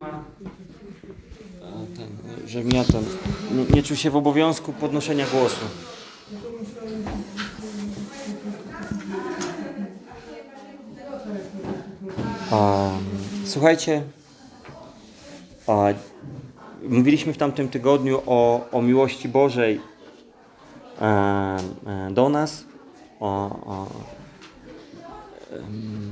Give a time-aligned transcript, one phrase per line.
[0.00, 2.08] A ten,
[2.46, 3.04] żebym ja ten,
[3.50, 5.64] nie, nie czuł się w obowiązku podnoszenia głosu.
[12.50, 12.90] A,
[13.44, 14.02] słuchajcie,
[15.66, 15.86] a,
[16.82, 19.80] mówiliśmy w tamtym tygodniu o, o miłości Bożej
[21.00, 22.64] e, e, do nas,
[23.20, 23.26] o,
[23.66, 23.86] o,
[25.52, 26.10] em,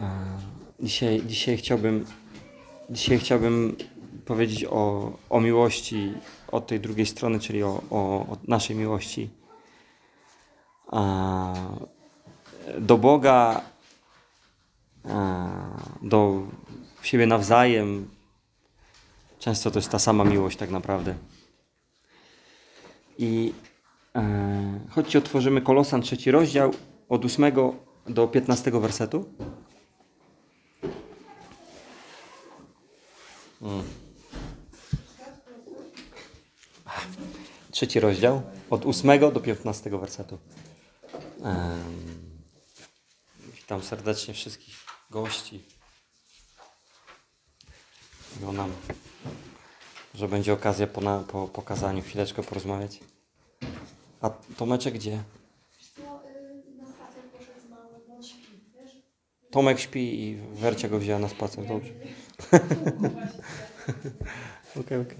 [0.00, 0.34] e,
[0.84, 2.06] dzisiaj, dzisiaj chciałbym
[2.90, 3.76] dzisiaj chciałbym
[4.24, 6.12] powiedzieć o, o miłości
[6.52, 9.30] od tej drugiej strony, czyli o, o, o naszej miłości
[10.92, 11.54] a,
[12.78, 13.60] do Boga,
[15.08, 15.48] a,
[16.02, 16.42] do
[17.02, 18.08] siebie nawzajem.
[19.38, 21.14] Często to jest ta sama miłość tak naprawdę.
[23.18, 23.52] I
[24.14, 26.70] e, chodźcie, otworzymy Kolosan trzeci rozdział
[27.08, 27.52] od 8
[28.06, 29.24] do 15 wersetu.
[37.70, 40.38] Trzeci rozdział od 8 do 15 wersetu.
[43.54, 44.76] Witam serdecznie wszystkich
[45.10, 45.62] gości.
[48.34, 48.72] Mówią nam,
[50.14, 53.00] że będzie okazja po, na, po pokazaniu chwileczkę porozmawiać.
[54.20, 55.22] A Tomeczek gdzie?
[59.50, 61.92] Tomek śpi i Wercia go wzięła na spacer, dobrze.
[64.80, 65.18] Okej, okej.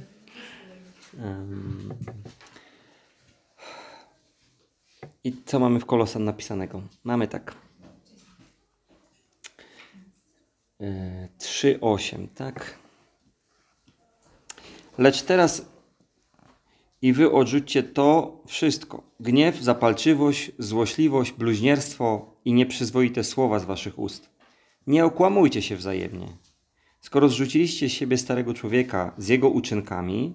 [5.25, 6.83] I co mamy w Kolosan napisanego?
[7.05, 7.55] Mamy tak.
[10.80, 12.78] E, 3,8, tak?
[14.98, 15.67] Lecz teraz
[17.02, 19.02] i wy odrzućcie to wszystko.
[19.20, 24.30] Gniew, zapalczywość, złośliwość, bluźnierstwo i nieprzyzwoite słowa z waszych ust.
[24.86, 26.28] Nie okłamujcie się wzajemnie.
[27.05, 30.34] Skoro zrzuciliście z siebie starego człowieka z jego uczynkami,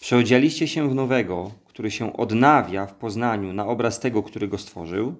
[0.00, 5.14] przeodzialiście się w nowego, który się odnawia w poznaniu na obraz tego, który go stworzył,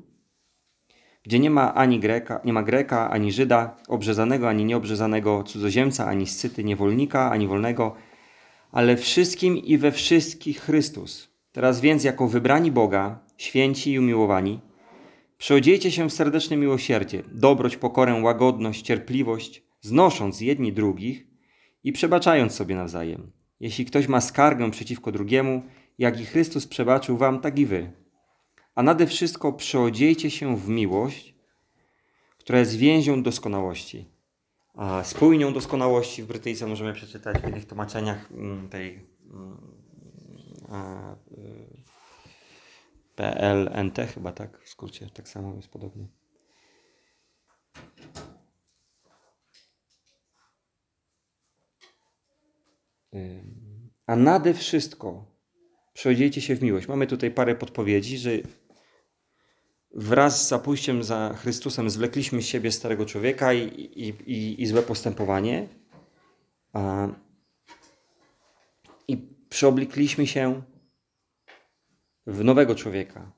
[1.22, 6.26] gdzie nie ma ani Greka, nie ma Greka, ani Żyda, obrzezanego, ani nieobrzezanego, cudzoziemca, ani
[6.26, 7.94] scyty, niewolnika, ani wolnego,
[8.72, 11.28] ale wszystkim i we wszystkich Chrystus.
[11.52, 14.60] Teraz więc, jako wybrani Boga, święci i umiłowani,
[15.38, 21.26] Przeodziejcie się w serdeczne miłosierdzie, dobroć, pokorę, łagodność, cierpliwość, znosząc jedni drugich
[21.84, 23.32] i przebaczając sobie nawzajem.
[23.60, 25.62] Jeśli ktoś ma skargę przeciwko drugiemu,
[25.98, 27.92] jak i Chrystus przebaczył wam, tak i wy.
[28.74, 31.34] A nade wszystko przeodziejcie się w miłość,
[32.38, 34.06] która jest więzią doskonałości.
[34.74, 39.56] A spójnią doskonałości w Brytyjce możemy przeczytać w innych tłumaczeniach mm, tej mm,
[41.32, 41.82] y,
[43.16, 46.06] PLNT chyba tak, w skrócie, tak samo jest podobnie.
[54.06, 55.36] A nade wszystko
[55.92, 56.88] przechodzicie się w miłość.
[56.88, 58.30] Mamy tutaj parę podpowiedzi, że
[59.94, 64.82] wraz z zapójściem za Chrystusem zwlekliśmy z siebie starego człowieka i, i, i, i złe
[64.82, 65.68] postępowanie.
[66.72, 67.08] A,
[69.08, 69.16] I
[69.48, 70.62] przeoblikliśmy się
[72.26, 73.32] w nowego człowieka.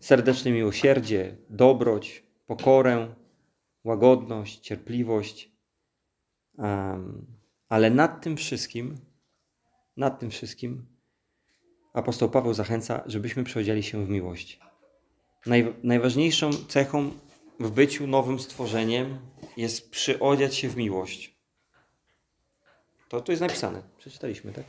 [0.00, 3.14] Serdeczne miłosierdzie, dobroć, pokorę,
[3.84, 5.52] łagodność, cierpliwość.
[7.70, 8.98] Ale nad tym wszystkim,
[9.96, 10.86] nad tym wszystkim
[11.92, 14.60] apostoł Paweł zachęca, żebyśmy przeodziali się w miłość.
[15.46, 17.10] Naj, najważniejszą cechą
[17.60, 19.18] w byciu nowym stworzeniem
[19.56, 21.40] jest przyodziać się w miłość.
[23.08, 23.82] To tu jest napisane.
[23.98, 24.64] Przeczytaliśmy, tak?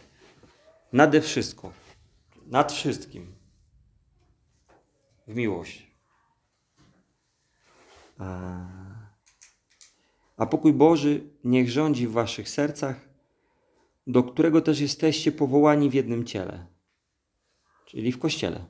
[0.93, 1.73] Nade wszystko
[2.45, 3.35] nad wszystkim
[5.27, 5.87] w miłość.
[8.17, 8.80] A,
[10.41, 13.09] a pokój Boży niech rządzi w waszych sercach,
[14.07, 16.65] do którego też jesteście powołani w jednym ciele,
[17.85, 18.65] czyli w Kościele.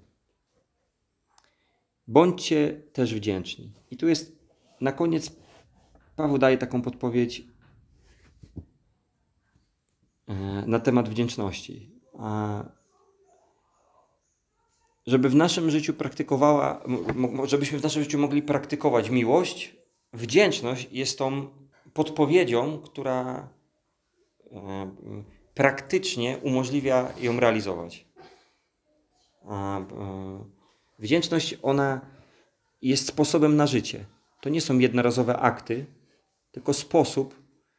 [2.08, 3.74] Bądźcie też wdzięczni.
[3.92, 4.36] I tu jest
[4.82, 5.36] na koniec
[6.16, 7.44] Paweł daje taką podpowiedź
[10.28, 10.34] e,
[10.68, 11.91] na temat wdzięczności.
[15.08, 16.84] Żeby w naszym życiu praktykowała,
[17.44, 19.76] żebyśmy w naszym życiu mogli praktykować miłość,
[20.14, 21.60] wdzięczność jest tą
[21.93, 23.49] podpowiedzią, która
[24.52, 24.91] e,
[25.53, 28.05] praktycznie umożliwia ją realizować.
[29.46, 29.85] E,
[31.02, 32.02] Wdzięczność, ona
[32.82, 34.05] jest sposobem na życie.
[34.41, 35.85] To nie są jednorazowe akty,
[36.52, 37.34] tylko sposób,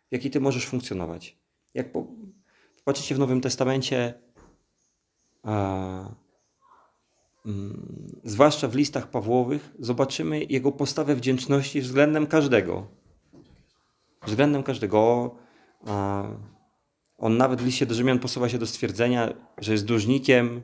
[0.08, 1.36] w jaki ty możesz funkcjonować.
[1.74, 2.06] Jak po,
[2.78, 4.14] popatrzycie w Nowym Testamencie,
[5.42, 6.08] a,
[7.46, 12.86] mm, zwłaszcza w listach Pawłowych, zobaczymy jego postawę wdzięczności względem każdego.
[14.26, 15.34] Względem każdego.
[17.18, 20.62] On nawet w liście do Rzymian posuwa się do stwierdzenia, że jest dłużnikiem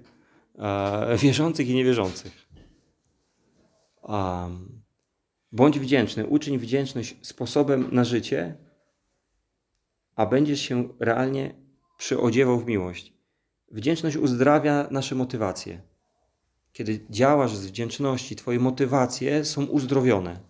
[1.23, 2.49] wierzących i niewierzących.
[5.53, 8.57] Bądź wdzięczny, uczyń wdzięczność sposobem na życie,
[10.17, 11.55] a będziesz się realnie
[11.99, 13.13] przyodziewał w miłość.
[13.71, 15.83] Wdzięczność uzdrawia nasze motywacje.
[16.73, 20.48] Kiedy działasz z wdzięczności, Twoje motywacje są uzdrowione.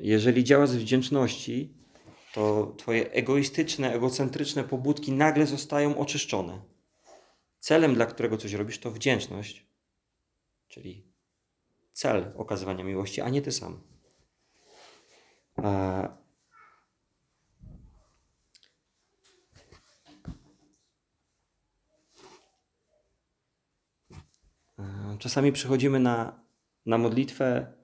[0.00, 1.74] Jeżeli działasz z wdzięczności,
[2.34, 6.60] to Twoje egoistyczne, egocentryczne pobudki nagle zostają oczyszczone.
[7.60, 9.66] Celem, dla którego coś robisz, to wdzięczność,
[10.68, 11.04] czyli
[11.92, 13.80] cel okazywania miłości, a nie Ty sam.
[15.56, 16.20] A
[24.80, 26.40] E, Czasami przychodzimy na,
[26.86, 27.79] na modlitwę e,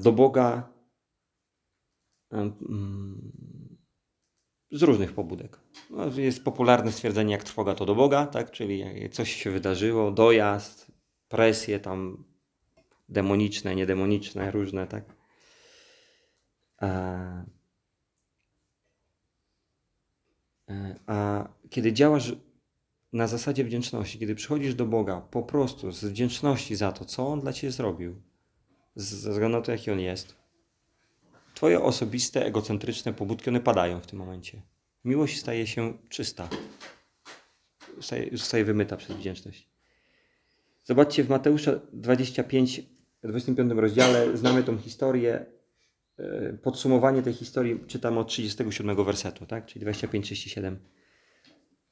[0.00, 0.72] do Boga
[2.32, 2.50] e,
[4.70, 5.60] z różnych pobudek.
[5.90, 8.50] No, jest popularne stwierdzenie, jak trwoga to do Boga, tak?
[8.50, 10.92] czyli coś się wydarzyło, dojazd,
[11.28, 12.24] presje tam
[13.08, 15.04] demoniczne, niedemoniczne, różne, tak?
[16.82, 17.44] E,
[20.70, 22.32] e, A kiedy działasz
[23.12, 27.40] na zasadzie wdzięczności, kiedy przychodzisz do Boga po prostu z wdzięczności za to, co On
[27.40, 28.22] dla Ciebie zrobił,
[29.02, 30.38] ze względu na to, jaki On jest,
[31.58, 34.62] Twoje osobiste, egocentryczne pobudki, one padają w tym momencie.
[35.04, 36.48] Miłość staje się czysta.
[38.00, 39.68] Staje, zostaje wymyta przez wdzięczność.
[40.84, 42.82] Zobaczcie w Mateusza 25,
[43.22, 45.46] w 25 rozdziale, znamy tą historię.
[46.18, 49.66] e, Podsumowanie tej historii czytamy od 37 wersetu, tak?
[49.66, 50.76] czyli 25-37.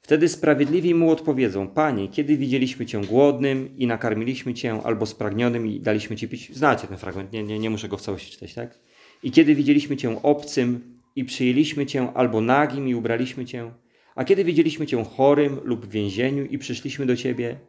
[0.01, 5.79] Wtedy sprawiedliwi mu odpowiedzą: Panie, kiedy widzieliśmy cię głodnym i nakarmiliśmy cię, albo spragnionym i
[5.79, 6.55] daliśmy ci pić?
[6.55, 8.79] Znacie ten fragment, nie, nie, nie muszę go w całości czytać, tak?
[9.23, 13.71] I kiedy widzieliśmy cię obcym i przyjęliśmy cię, albo nagim i ubraliśmy cię?
[14.15, 17.59] A kiedy widzieliśmy cię chorym lub w więzieniu i przyszliśmy do ciebie?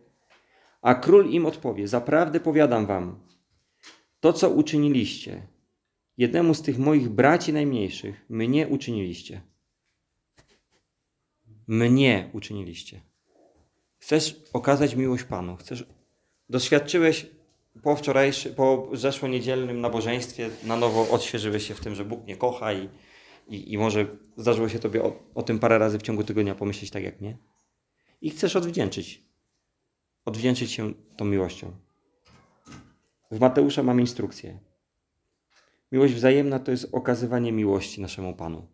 [0.82, 3.20] A król im odpowie: Zaprawdę powiadam wam,
[4.20, 5.46] to co uczyniliście
[6.16, 9.40] jednemu z tych moich braci najmniejszych, mnie uczyniliście
[11.68, 13.00] mnie uczyniliście.
[13.98, 15.56] Chcesz okazać miłość Panu.
[15.56, 15.84] Chcesz,
[16.48, 17.26] doświadczyłeś
[17.82, 22.72] po wczorajszym, po zeszłoniedzielnym nabożeństwie, na nowo odświeżyłeś się w tym, że Bóg mnie kocha
[22.72, 22.88] i,
[23.48, 24.06] i, i może
[24.36, 27.36] zdarzyło się Tobie o, o tym parę razy w ciągu tygodnia pomyśleć tak jak mnie.
[28.20, 29.22] I chcesz odwdzięczyć.
[30.24, 31.72] Odwdzięczyć się tą miłością.
[33.30, 34.58] W Mateusza mamy instrukcję.
[35.92, 38.66] Miłość wzajemna to jest okazywanie miłości naszemu Panu.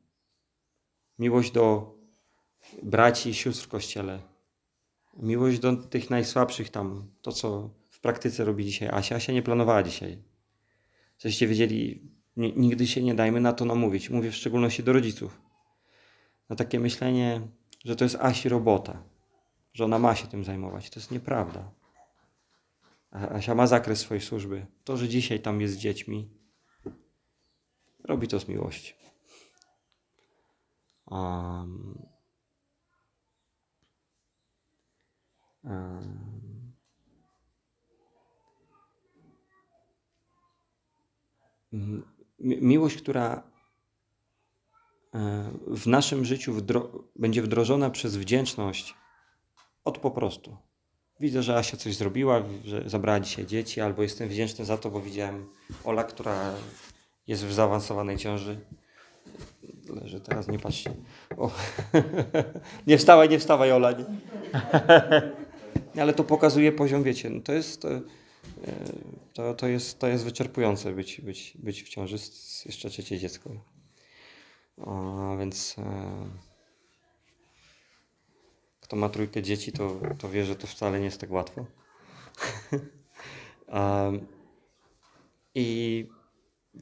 [1.19, 1.94] Miłość do
[2.83, 4.21] braci i sióstr w kościele.
[5.17, 9.17] Miłość do tych najsłabszych tam, to co w praktyce robi dzisiaj Asia.
[9.17, 10.23] Asia nie planowała dzisiaj.
[11.19, 14.11] Żeście wiedzieli, ni- nigdy się nie dajmy na to namówić.
[14.11, 15.41] Mówię w szczególności do rodziców.
[16.49, 17.41] Na takie myślenie,
[17.85, 19.03] że to jest Asi robota,
[19.73, 20.91] że ona ma się tym zajmować.
[20.91, 21.71] To jest nieprawda.
[23.11, 24.67] Asia ma zakres swojej służby.
[24.85, 26.29] To, że dzisiaj tam jest z dziećmi,
[28.05, 28.95] robi to z miłości.
[31.07, 32.05] Um, um,
[35.45, 35.54] mi-
[42.39, 43.43] miłość, która
[45.15, 48.95] e, w naszym życiu wdro- będzie wdrożona przez wdzięczność
[49.85, 50.57] od po prostu.
[51.21, 55.01] Widzę, że Asia coś zrobiła, że zabrała dzisiaj dzieci, albo jestem wdzięczny za to, bo
[55.01, 55.49] widziałem
[55.85, 56.53] Ola, która
[57.27, 58.61] jest w zaawansowanej ciąży.
[59.89, 60.91] Leży teraz, nie patrzcie.
[61.37, 61.51] O.
[62.87, 63.93] nie wstawaj, nie wstawaj, Ola.
[63.93, 64.05] Nie.
[66.01, 68.01] Ale to pokazuje poziom, wiecie, no to jest, e,
[69.33, 73.51] to, to jest, to jest wyczerpujące być, być, być w ciąży z, jeszcze trzecie dziecko.
[74.79, 76.55] O, więc e,
[78.81, 81.67] kto ma trójkę dzieci, to, to wie, że to wcale nie jest tak łatwo.
[83.69, 84.27] Em,
[85.55, 86.09] I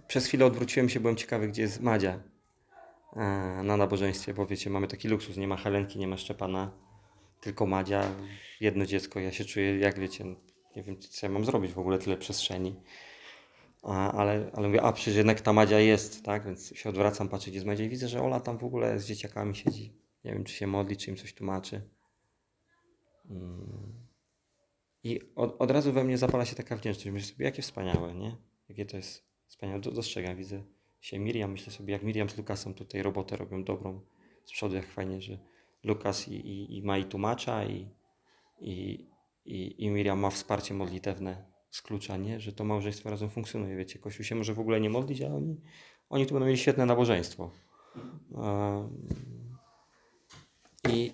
[0.06, 2.20] przez chwilę odwróciłem się, byłem ciekawy, gdzie jest Madzia
[3.16, 3.20] e,
[3.64, 6.70] na nabożeństwie, bo wiecie, mamy taki luksus, nie ma Helenki, nie ma Szczepana,
[7.42, 8.14] tylko Madzia,
[8.60, 10.24] jedno dziecko, ja się czuję, jak wiecie,
[10.76, 12.76] nie wiem, co ja mam zrobić, w ogóle tyle przestrzeni.
[13.82, 17.50] A, ale, ale mówię, a przecież jednak ta Madzia jest, tak, więc się odwracam, patrzę,
[17.50, 19.92] gdzie jest Madzia i widzę, że Ola tam w ogóle z dzieciakami siedzi.
[20.24, 21.82] Nie wiem, czy się modli, czy im coś tłumaczy.
[23.30, 23.92] Mm.
[25.04, 27.10] I od, od razu we mnie zapala się taka wdzięczność.
[27.10, 28.36] Myślę sobie, jakie wspaniałe, nie?
[28.68, 29.80] Jakie to jest wspaniałe.
[29.80, 30.62] Do- Dostrzegam, widzę
[31.00, 34.00] się Miriam, myślę sobie, jak Miriam z Lukasem tutaj robotę robią dobrą
[34.44, 35.38] z przodu, jak fajnie, że
[35.84, 37.88] Lukas i, i, i Mai tłumacza i,
[38.60, 39.06] i,
[39.44, 42.40] i, i Miriam ma wsparcie modlitewne z klucza, nie?
[42.40, 43.76] Że to małżeństwo razem funkcjonuje.
[43.76, 45.60] Wiecie, Kościół się może w ogóle nie modlić, a oni,
[46.08, 47.50] oni tu będą mieli świetne nabożeństwo.
[50.88, 51.12] I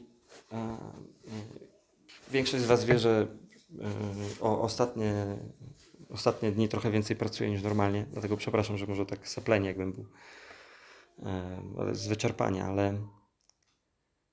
[2.30, 3.26] większość z Was wie, że
[4.40, 5.36] o, ostatnie,
[6.10, 10.06] ostatnie dni trochę więcej pracuję niż normalnie, dlatego przepraszam, że może tak saplenie jakbym był
[11.92, 12.98] z wyczerpania, ale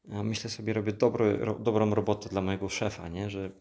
[0.10, 3.30] e, myślę sobie, robię dobry, ro, dobrą robotę dla mojego szefa, nie?
[3.30, 3.52] że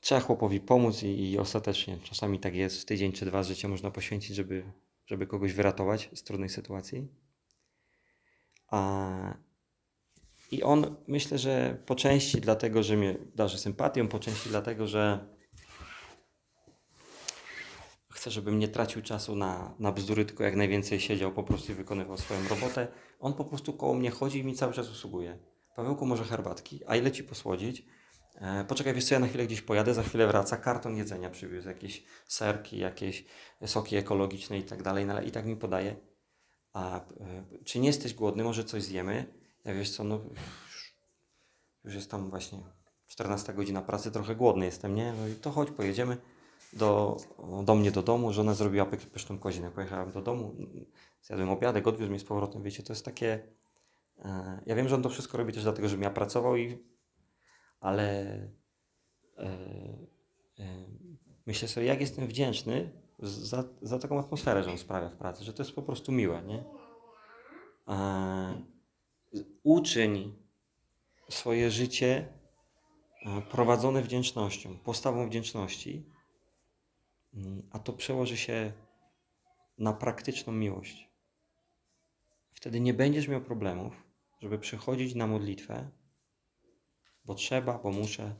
[0.00, 4.36] trzeba chłopowi pomóc i, i ostatecznie czasami tak jest, tydzień czy dwa życia można poświęcić,
[4.36, 4.72] żeby,
[5.06, 7.08] żeby kogoś wyratować z trudnej sytuacji.
[8.68, 9.34] A,
[10.50, 15.26] I on myślę, że po części dlatego, że mnie darzy sympatią, po części dlatego, że
[18.20, 21.74] chce, żebym nie tracił czasu na, na bzdury, tylko jak najwięcej siedział po prostu i
[21.74, 22.88] wykonywał swoją robotę.
[23.20, 25.38] On po prostu koło mnie chodzi i mi cały czas usługuje.
[25.76, 26.80] Pawełku, może herbatki?
[26.86, 27.84] A ile ci posłodzić?
[28.34, 31.68] E, poczekaj, wiesz co, ja na chwilę gdzieś pojadę, za chwilę wraca, karton jedzenia przywiózł,
[31.68, 33.24] jakieś serki, jakieś
[33.66, 35.96] soki ekologiczne i tak dalej, no, i tak mi podaje.
[36.72, 37.02] A e,
[37.64, 39.26] czy nie jesteś głodny, może coś zjemy?
[39.64, 40.20] Ja wiesz co, no
[41.84, 42.58] już jest tam właśnie
[43.06, 45.12] 14 godzina pracy, trochę głodny jestem, nie?
[45.12, 46.16] No i to chodź, pojedziemy
[46.72, 47.16] do,
[47.64, 50.54] do mnie do domu, żona zrobiła py- pyszną kozinę, pojechałem do domu,
[51.22, 53.48] zjadłem obiadek, odwiózł mnie z powrotem, wiecie, to jest takie...
[54.18, 56.78] E, ja wiem, że on to wszystko robi też dlatego, żebym ja pracował i...
[57.80, 58.22] Ale...
[59.38, 59.44] E,
[60.58, 60.86] e,
[61.46, 65.52] myślę sobie, jak jestem wdzięczny za, za taką atmosferę, że on sprawia w pracy, że
[65.52, 66.64] to jest po prostu miłe, nie?
[69.62, 70.36] Uczyń
[71.28, 72.28] swoje życie
[73.50, 76.06] prowadzone wdzięcznością, postawą wdzięczności,
[77.70, 78.72] a to przełoży się
[79.78, 81.10] na praktyczną miłość.
[82.52, 84.04] Wtedy nie będziesz miał problemów,
[84.40, 85.90] żeby przychodzić na modlitwę,
[87.24, 88.34] bo trzeba, bo muszę.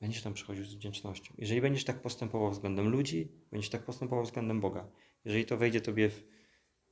[0.00, 1.34] Będziesz tam przychodził z wdzięcznością.
[1.38, 4.88] Jeżeli będziesz tak postępował względem ludzi, będziesz tak postępował względem Boga.
[5.24, 6.22] Jeżeli to wejdzie tobie w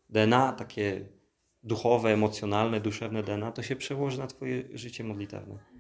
[0.08, 1.08] DNA, takie
[1.62, 5.73] duchowe, emocjonalne, duszewne DNA, to się przełoży na twoje życie modlitewne.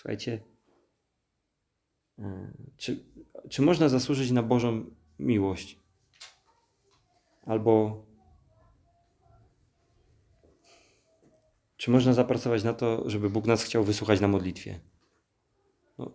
[0.00, 0.40] Słuchajcie,
[2.18, 3.04] e, czy,
[3.50, 4.84] czy można zasłużyć na Bożą
[5.18, 5.78] miłość?
[7.42, 8.02] Albo
[11.76, 14.80] czy można zapracować na to, żeby Bóg nas chciał wysłuchać na modlitwie?
[15.98, 16.06] No,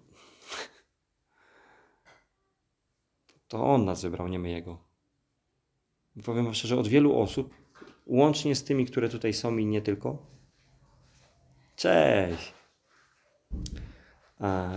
[3.48, 4.84] to On nas wybrał, nie my Jego.
[6.24, 7.56] Powiem wam szczerze, od wielu osób,
[8.06, 10.26] łącznie z tymi, które tutaj są i nie tylko.
[11.76, 12.55] Cześć!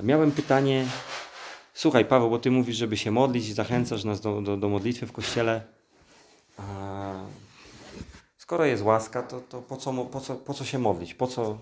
[0.02, 0.86] Miałem pytanie.
[1.74, 5.06] Słuchaj, Paweł, bo ty mówisz, żeby się modlić i zachęcasz nas do, do, do modlitwy
[5.06, 5.62] w kościele.
[8.36, 11.14] Skoro jest łaska, to, to po, co, po, co, po co się modlić?
[11.14, 11.58] Po co,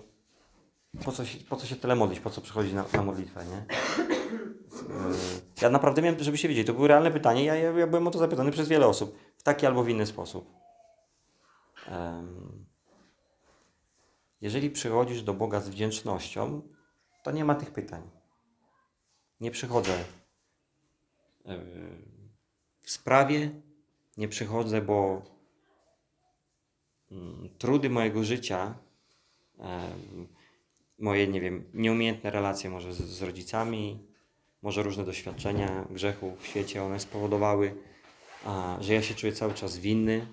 [1.05, 2.19] po, co się, po co się tyle modlić?
[2.19, 3.65] Po co przychodzić na, na modlitwę, nie?
[4.05, 5.15] Yy,
[5.61, 7.45] Ja naprawdę miałem, żebyście wiedzieli, to było realne pytanie.
[7.45, 9.17] Ja, ja, ja byłem o to zapytany przez wiele osób.
[9.37, 10.53] W taki albo w inny sposób.
[14.41, 16.61] Jeżeli przychodzisz do Boga z wdzięcznością,
[17.23, 18.09] to nie ma tych pytań.
[19.39, 19.93] Nie przychodzę
[21.45, 21.59] e,
[22.81, 23.51] w sprawie,
[24.17, 25.21] nie przychodzę, bo
[27.11, 28.77] mm, trudy mojego życia,
[29.59, 29.89] e,
[30.99, 34.07] moje, nie wiem, nieumiejętne relacje może z, z rodzicami,
[34.61, 37.75] może różne doświadczenia grzechu w świecie, one spowodowały,
[38.79, 40.27] że ja się czuję cały czas winny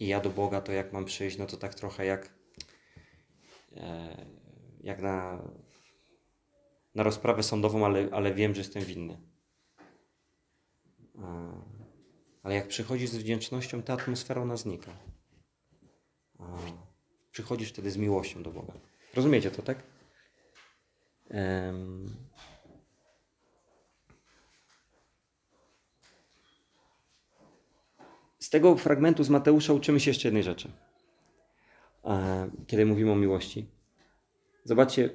[0.00, 2.34] i ja do Boga to jak mam przyjść, no to tak trochę jak
[3.76, 4.26] e,
[4.80, 5.42] jak na,
[6.94, 9.18] na rozprawę sądową, ale, ale wiem, że jestem winny.
[11.18, 11.52] A,
[12.42, 14.90] Ale jak przychodzisz z wdzięcznością, ta atmosfera ona znika.
[16.38, 16.44] A,
[17.30, 18.72] Przychodzisz wtedy z miłością do Boga.
[19.14, 19.82] Rozumiecie to, tak?
[21.30, 22.16] Em,
[28.38, 30.70] Z tego fragmentu z Mateusza uczymy się jeszcze jednej rzeczy.
[32.04, 33.66] E, Kiedy mówimy o miłości.
[34.64, 35.10] Zobaczcie,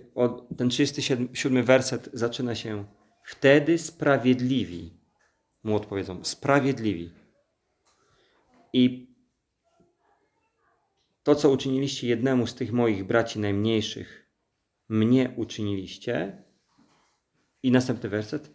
[0.58, 2.86] ten 37 werset zaczyna się
[3.24, 4.94] Wtedy sprawiedliwi
[5.64, 7.10] mu odpowiedzą, sprawiedliwi.
[8.74, 9.10] I
[11.24, 14.30] to, co uczyniliście jednemu z tych moich braci najmniejszych,
[14.90, 16.44] mnie uczyniliście.
[17.64, 18.52] I następny werset.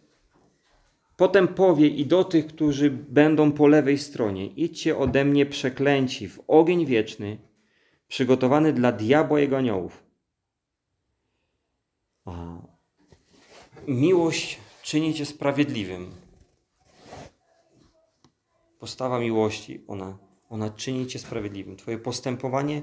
[1.17, 6.39] Potem powie i do tych, którzy będą po lewej stronie: Idźcie ode mnie przeklęci w
[6.47, 7.37] ogień wieczny,
[8.07, 10.04] przygotowany dla diabła jego aniołów.
[13.87, 16.11] Miłość czyni cię sprawiedliwym.
[18.79, 20.17] Postawa miłości, ona,
[20.49, 21.77] ona czyni cię sprawiedliwym.
[21.77, 22.81] Twoje postępowanie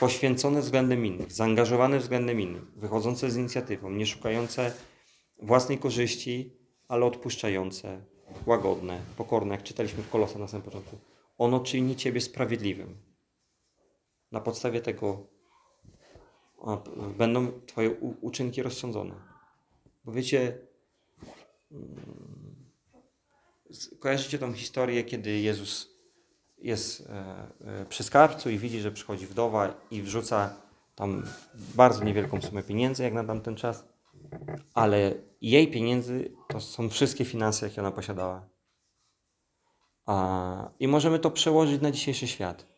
[0.00, 4.72] poświęcone względem innych, zaangażowane względem innych, wychodzące z inicjatywą, nie szukające
[5.42, 6.52] własnej korzyści,
[6.88, 8.04] ale odpuszczające,
[8.46, 10.98] łagodne, pokorne, jak czytaliśmy w Kolosa na samym początku.
[11.38, 12.96] Ono czyni Ciebie sprawiedliwym.
[14.32, 15.26] Na podstawie tego
[17.18, 17.90] będą Twoje
[18.20, 19.14] uczynki rozsądzone.
[20.04, 20.58] Bo wiecie,
[21.72, 22.70] mm,
[24.00, 25.90] kojarzycie tą historię, kiedy Jezus
[26.58, 30.54] jest e, e, przy skarbcu i widzi, że przychodzi wdowa i wrzuca
[30.94, 31.22] tam
[31.54, 33.88] bardzo niewielką sumę pieniędzy, jak na tamten czas,
[34.74, 38.48] ale jej pieniędzy to są wszystkie finanse, jakie ona posiadała.
[40.80, 42.69] I możemy to przełożyć na dzisiejszy świat.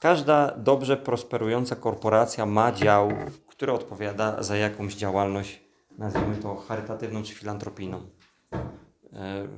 [0.00, 3.08] Każda dobrze prosperująca korporacja ma dział,
[3.46, 5.60] który odpowiada za jakąś działalność,
[5.98, 8.06] nazwijmy to charytatywną czy filantropijną.
[9.12, 9.48] E,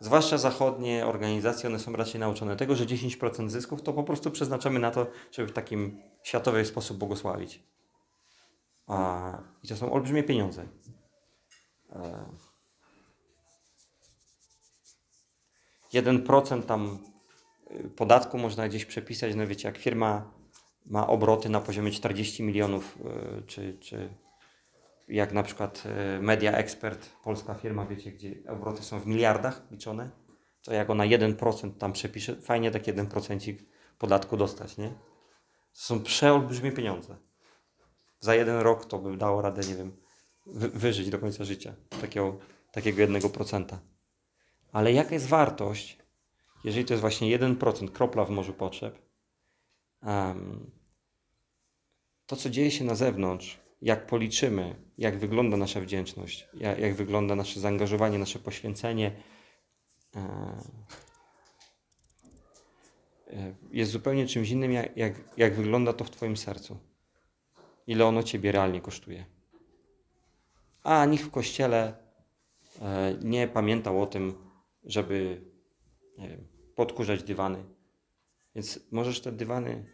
[0.00, 4.78] Zwłaszcza zachodnie organizacje, one są raczej nauczone tego, że 10% zysków to po prostu przeznaczamy
[4.78, 7.62] na to, żeby w takim światowy sposób błogosławić.
[8.86, 10.64] A, I to są olbrzymie pieniądze.
[11.92, 12.26] E,
[15.92, 17.15] 1% tam y,
[17.96, 20.30] podatku można gdzieś przepisać, no wiecie, jak firma
[20.86, 22.98] ma obroty na poziomie 40 milionów,
[23.38, 24.14] y, czy, czy
[25.08, 25.82] jak na przykład
[26.18, 30.10] y, Media Expert, polska firma, wiecie, gdzie obroty są w miliardach liczone,
[30.62, 33.54] to jak ona 1% tam przepisze, fajnie tak 1%
[33.98, 34.88] podatku dostać, nie?
[34.88, 37.16] To są przeolbrzymie pieniądze.
[38.20, 39.96] Za jeden rok to by dało radę, nie wiem,
[40.46, 42.38] wy, wyżyć do końca życia takiego,
[42.72, 43.78] takiego jednego procenta.
[44.72, 45.98] Ale jaka jest wartość,
[46.64, 48.98] jeżeli to jest właśnie 1%, kropla w morzu potrzeb,
[50.02, 50.70] em,
[52.26, 57.34] to co dzieje się na zewnątrz, jak policzymy, jak wygląda nasza wdzięczność, jak, jak wygląda
[57.34, 59.12] nasze zaangażowanie, nasze poświęcenie,
[60.16, 60.20] e,
[63.30, 66.78] e, jest zupełnie czymś innym, jak, jak, jak wygląda to w Twoim sercu.
[67.86, 69.24] Ile ono Ciebie realnie kosztuje.
[70.82, 71.94] A nikt w kościele
[72.82, 74.34] e, nie pamiętał o tym,
[74.84, 75.40] żeby
[76.18, 77.64] nie wiem, podkurzać dywany.
[78.54, 79.84] Więc możesz te dywany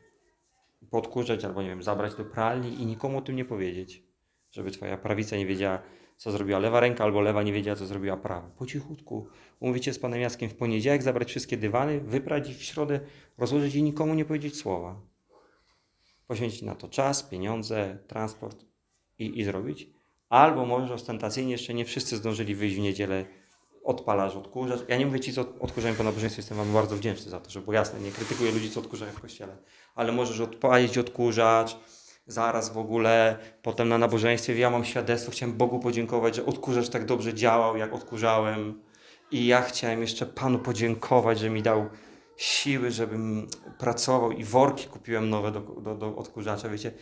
[0.90, 4.02] podkurzać albo nie wiem, zabrać do pralni i nikomu o tym nie powiedzieć.
[4.50, 5.82] Żeby twoja prawica nie wiedziała,
[6.16, 8.50] co zrobiła lewa ręka, albo lewa nie wiedziała, co zrobiła prawa.
[8.50, 9.26] Po cichutku.
[9.60, 13.00] Umówicie z panem Jackiem w poniedziałek, zabrać wszystkie dywany, wyprać i w środę
[13.38, 15.00] rozłożyć i nikomu nie powiedzieć słowa.
[16.26, 18.64] Poświęcić na to czas, pieniądze, transport
[19.18, 19.90] i, i zrobić.
[20.28, 23.24] Albo może ostentacyjnie jeszcze nie wszyscy zdążyli wyjść w niedzielę
[23.84, 24.80] odpalasz, odkurzacz.
[24.88, 27.64] Ja nie mówię ci, co odkurzają po nabożeństwie, jestem wam bardzo wdzięczny za to, żeby
[27.64, 28.00] było jasne.
[28.00, 29.56] Nie krytykuję ludzi, co odkurzają w kościele.
[29.94, 31.76] Ale możesz odpalić odkurzacz,
[32.26, 37.04] zaraz w ogóle, potem na nabożeństwie ja mam świadectwo, chciałem Bogu podziękować, że odkurzacz tak
[37.04, 38.82] dobrze działał, jak odkurzałem.
[39.30, 41.86] I ja chciałem jeszcze Panu podziękować, że mi dał
[42.36, 43.46] siły, żebym
[43.78, 46.92] pracował i worki kupiłem nowe do, do, do odkurzacza, wiecie.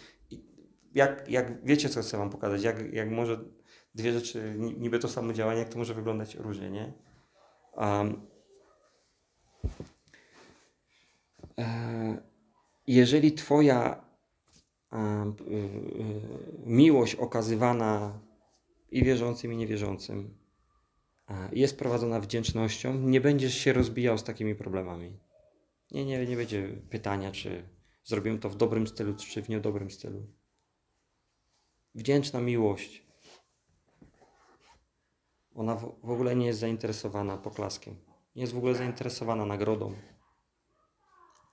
[0.94, 3.44] Jak, jak wiecie, co chcę wam pokazać, jak, jak może
[3.94, 6.92] dwie rzeczy, ni- niby to samo działanie, jak to może wyglądać różnie, nie?
[7.72, 8.26] Um,
[12.86, 14.04] jeżeli Twoja
[14.92, 15.70] y, y,
[16.66, 18.20] miłość okazywana
[18.90, 20.38] i wierzącym, i niewierzącym
[21.28, 25.18] e, jest prowadzona wdzięcznością, nie będziesz się rozbijał z takimi problemami.
[25.90, 27.68] Nie, nie, nie będzie pytania, czy
[28.04, 30.26] zrobimy to w dobrym stylu, czy w niedobrym stylu.
[31.94, 33.06] Wdzięczna miłość
[35.60, 37.96] ona w, ogóle nie jest zainteresowana poklaskiem.
[38.36, 39.94] Nie jest w ogóle zainteresowana nagrodą.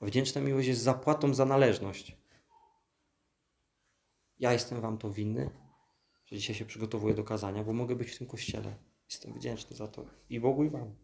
[0.02, 2.17] Wdzięczna miłość jest zapłatą za należność.
[4.39, 5.50] Ja jestem wam to winny,
[6.26, 8.76] że dzisiaj się przygotowuję do kazania, bo mogę być w tym kościele.
[9.10, 10.96] Jestem wdzięczny za to i Bogu, i wam.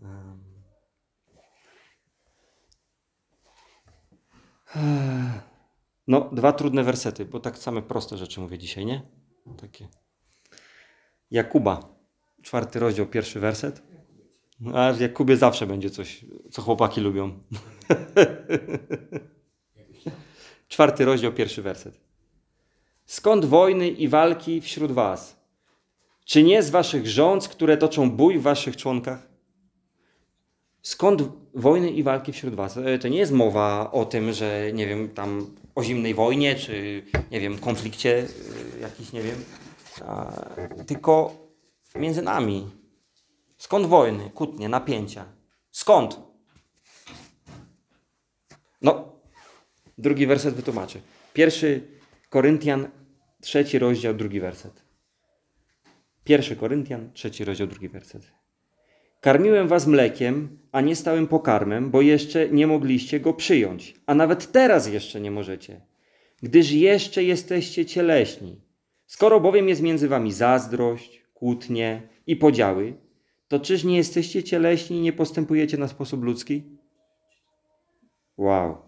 [0.00, 0.44] Em.
[6.06, 9.02] No, dwa trudne wersety, bo tak same proste rzeczy mówię dzisiaj, nie?
[9.60, 9.88] Takie.
[11.30, 11.94] Jakuba,
[12.42, 13.82] czwarty rozdział, pierwszy werset.
[14.74, 17.32] A w Jakubie zawsze będzie coś, co chłopaki lubią.
[20.68, 22.00] czwarty rozdział, pierwszy werset.
[23.06, 25.36] Skąd wojny i walki wśród was?
[26.24, 29.28] Czy nie z waszych rząd, które toczą bój w waszych członkach?
[30.82, 31.22] Skąd
[31.54, 32.76] wojny i walki wśród was?
[32.76, 37.02] E, To nie jest mowa o tym, że nie wiem, tam o zimnej wojnie, czy
[37.30, 39.44] nie wiem, konflikcie e, jakiś, nie wiem,
[40.86, 41.34] tylko
[41.94, 42.70] między nami.
[43.58, 45.24] Skąd wojny, kłótnie, napięcia?
[45.70, 46.20] Skąd?
[48.82, 49.12] No,
[49.98, 51.00] drugi werset wytłumaczy.
[51.32, 51.82] Pierwszy
[52.28, 52.88] Koryntian,
[53.40, 54.82] trzeci rozdział, drugi werset.
[56.24, 58.32] Pierwszy Koryntian, trzeci rozdział, drugi werset.
[59.20, 64.52] Karmiłem was mlekiem, a nie stałym pokarmem, bo jeszcze nie mogliście go przyjąć, a nawet
[64.52, 65.80] teraz jeszcze nie możecie,
[66.42, 68.67] gdyż jeszcze jesteście cieleśni.
[69.08, 72.96] Skoro bowiem jest między wami zazdrość, kłótnie i podziały,
[73.48, 76.78] to czyż nie jesteście cieleśni i nie postępujecie na sposób ludzki?
[78.36, 78.82] Wow.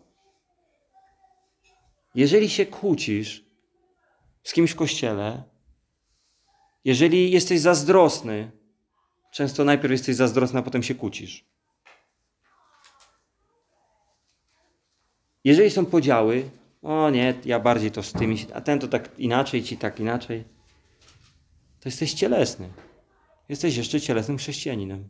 [2.14, 3.44] Jeżeli się kłócisz
[4.42, 5.42] z kimś w kościele,
[6.84, 8.50] jeżeli jesteś zazdrosny,
[9.30, 11.44] często najpierw jesteś zazdrosny, a potem się kłócisz.
[15.44, 16.50] Jeżeli są podziały,
[16.82, 20.44] o nie, ja bardziej to z tymi, a ten to tak inaczej, ci tak inaczej,
[21.80, 22.68] to jesteś cielesny.
[23.48, 25.08] Jesteś jeszcze cielesnym chrześcijaninem.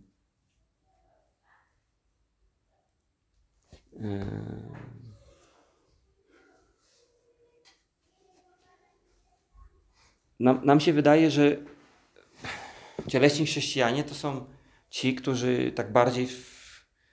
[3.92, 4.90] Yy.
[10.40, 11.56] Nam, nam się wydaje, że
[13.08, 14.46] cieleśni chrześcijanie to są
[14.90, 16.60] ci, którzy tak bardziej w,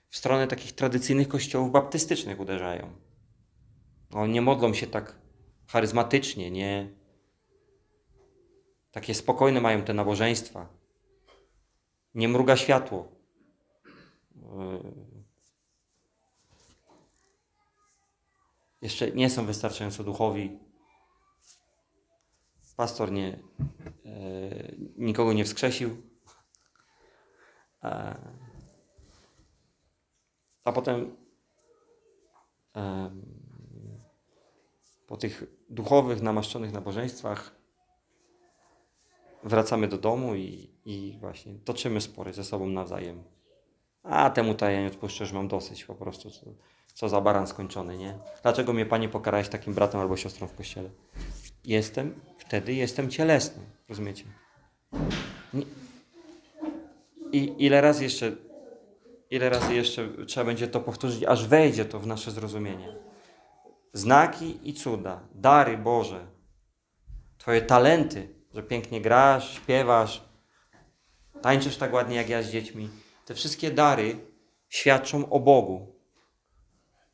[0.08, 3.07] w stronę takich tradycyjnych kościołów baptystycznych uderzają.
[4.10, 5.16] No, nie modlą się tak
[5.66, 6.94] charyzmatycznie, nie.
[8.90, 10.68] Takie spokojne mają te nabożeństwa.
[12.14, 13.08] Nie mruga światło.
[14.36, 15.18] Yy.
[18.82, 20.58] Jeszcze nie są wystarczająco duchowi.
[22.76, 23.38] Pastor nie,
[24.04, 26.02] e, nikogo nie wskrzesił.
[30.64, 31.16] A potem
[32.74, 33.37] em,
[35.08, 37.54] po tych duchowych, namaszczonych nabożeństwach
[39.44, 43.24] wracamy do domu i, i właśnie toczymy spory ze sobą nawzajem.
[44.02, 46.30] A temu to ja nie odpuszczę, że mam dosyć po prostu.
[46.30, 46.40] Co,
[46.94, 48.18] co za baran skończony, nie?
[48.42, 50.90] Dlaczego mnie Panie pokarałeś takim bratem albo siostrą w kościele?
[51.64, 54.24] Jestem, wtedy jestem cielesny, rozumiecie?
[55.54, 55.64] Nie.
[57.32, 58.32] I ile razy jeszcze,
[59.30, 63.07] ile razy jeszcze trzeba będzie to powtórzyć, aż wejdzie to w nasze zrozumienie.
[63.98, 66.26] Znaki i cuda, dary Boże,
[67.38, 70.28] Twoje talenty, że pięknie grasz, śpiewasz,
[71.42, 72.88] tańczysz tak ładnie jak ja z dziećmi.
[73.26, 74.16] Te wszystkie dary
[74.68, 75.94] świadczą o Bogu.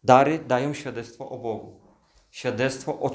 [0.03, 1.81] Dary dają świadectwo o Bogu.
[2.31, 3.11] Świadectwo o...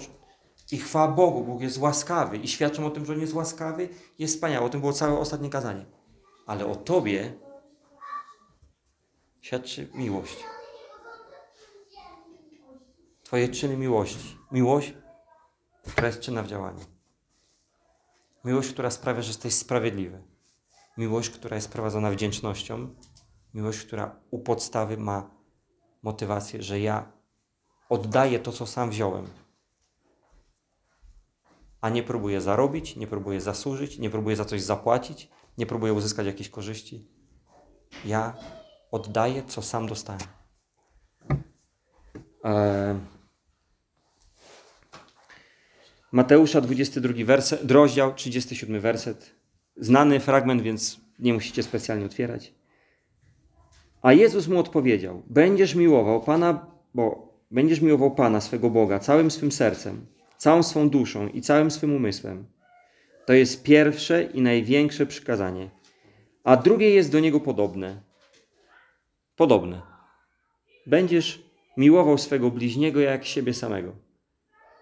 [0.72, 4.34] I chwała Bogu, Bóg jest łaskawy i świadczą o tym, że On jest łaskawy, jest
[4.34, 4.66] wspaniały.
[4.66, 5.86] O tym było całe ostatnie kazanie.
[6.46, 7.34] Ale o Tobie
[9.42, 10.38] świadczy miłość.
[13.30, 14.38] Twoje czyny miłości.
[14.52, 14.94] Miłość,
[15.88, 16.80] która jest czynna w działaniu.
[18.46, 20.24] Miłość, która sprawia, że jesteś sprawiedliwy.
[20.98, 22.96] Miłość, która jest prowadzona wdzięcznością.
[23.54, 25.32] Miłość, która u podstawy ma
[26.04, 27.12] motywację, że ja
[27.90, 29.28] oddaję to, co sam wziąłem.
[31.82, 36.26] A nie próbuję zarobić, nie próbuję zasłużyć, nie próbuję za coś zapłacić, nie próbuję uzyskać
[36.26, 37.08] jakiejś korzyści.
[38.06, 38.38] Ja
[38.92, 40.22] oddaję, co sam dostałem.
[42.44, 43.19] Eee...
[46.12, 49.36] Mateusza 22 werset, rozdział 37 werset.
[49.78, 52.54] Znany fragment, więc nie musicie specjalnie otwierać.
[54.02, 59.52] A Jezus mu odpowiedział: Będziesz miłował Pana, bo będziesz miłował Pana swego Boga całym swym
[59.52, 60.06] sercem,
[60.38, 62.46] całą swą duszą i całym swym umysłem.
[63.26, 65.70] To jest pierwsze i największe przykazanie.
[66.44, 68.02] A drugie jest do niego podobne.
[69.36, 69.82] Podobne.
[70.88, 71.44] Będziesz
[71.78, 74.09] miłował swego bliźniego jak siebie samego.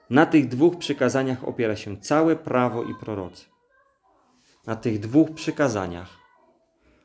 [0.10, 3.46] Na tych dwóch przykazaniach opiera się całe prawo i prorocy.
[4.68, 6.10] Na tych dwóch przykazaniach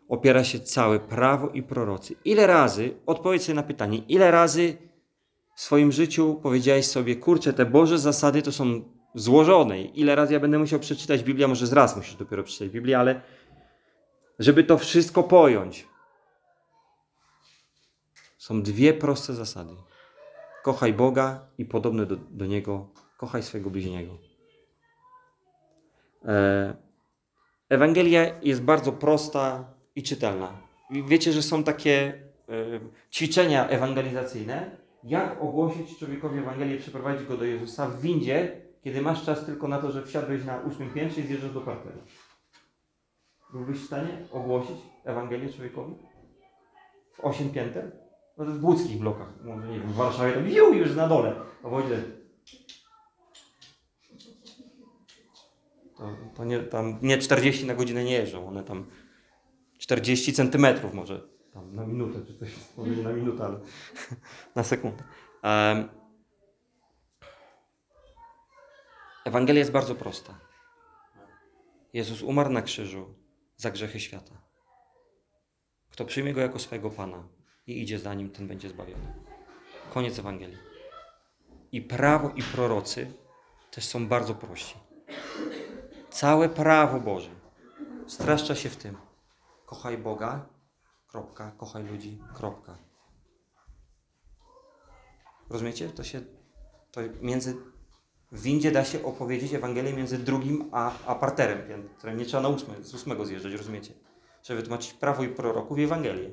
[0.08, 2.14] opiera się całe prawo i prorocy.
[2.24, 4.76] Ile razy, odpowiedz sobie na pytanie, ile razy
[5.56, 8.82] w swoim życiu powiedziałeś sobie, kurczę, te Boże zasady to są
[9.14, 9.82] złożone.
[9.82, 13.20] Ile razy ja będę musiał przeczytać Biblię, może z raz musisz dopiero przeczytać Biblię, ale
[14.38, 15.86] żeby to wszystko pojąć.
[18.38, 19.74] Są dwie proste zasady.
[20.62, 24.18] Kochaj Boga i podobny do, do Niego, kochaj swojego bliźniego.
[26.24, 26.76] E,
[27.68, 29.64] Ewangelia jest bardzo prosta
[29.96, 30.52] i czytelna.
[31.08, 34.76] Wiecie, że są takie e, ćwiczenia ewangelizacyjne.
[35.04, 39.78] Jak ogłosić człowiekowi Ewangelię, przeprowadzić go do Jezusa w windzie, kiedy masz czas tylko na
[39.78, 41.98] to, że wsiadłeś na ósmym piętrze i zjeżdżasz do parteru.
[43.52, 45.94] Byłbyś w stanie ogłosić Ewangelię człowiekowi?
[47.12, 48.01] W osiem pięter?
[48.38, 51.34] No to w łódzkich blokach, może nie wiem, w Warszawie to wiu, już na dole.
[51.64, 52.02] A Wojdzie.
[55.96, 58.86] To, to nie, tam nie 40 na godzinę nie jeżdżą, one tam
[59.78, 61.20] 40 centymetrów może
[61.52, 63.60] tam na minutę, czy coś, może na minutę, ale
[64.56, 65.04] na sekundę.
[65.42, 65.88] Em,
[69.24, 70.38] Ewangelia jest bardzo prosta.
[71.92, 73.14] Jezus umarł na krzyżu
[73.56, 74.42] za grzechy świata.
[75.90, 77.28] Kto przyjmie go jako swojego Pana
[77.66, 79.14] i idzie za nim, ten będzie zbawiony.
[79.94, 80.58] Koniec Ewangelii.
[81.72, 83.12] I prawo i prorocy
[83.70, 84.76] też są bardzo prości.
[86.10, 87.30] Całe prawo Boże
[88.06, 88.96] streszcza się w tym.
[89.66, 90.46] Kochaj Boga,
[91.06, 92.78] kropka, kochaj ludzi, kropka.
[95.50, 95.88] Rozumiecie?
[95.88, 96.20] To się,
[96.90, 97.56] to między,
[98.32, 102.48] w windzie da się opowiedzieć Ewangelię między drugim a, a parterem, którym nie trzeba na
[102.48, 103.94] ósmy, z ósmego zjeżdżać, rozumiecie?
[104.42, 106.30] Żeby wytłumaczyć prawo i proroków i Ewangelię.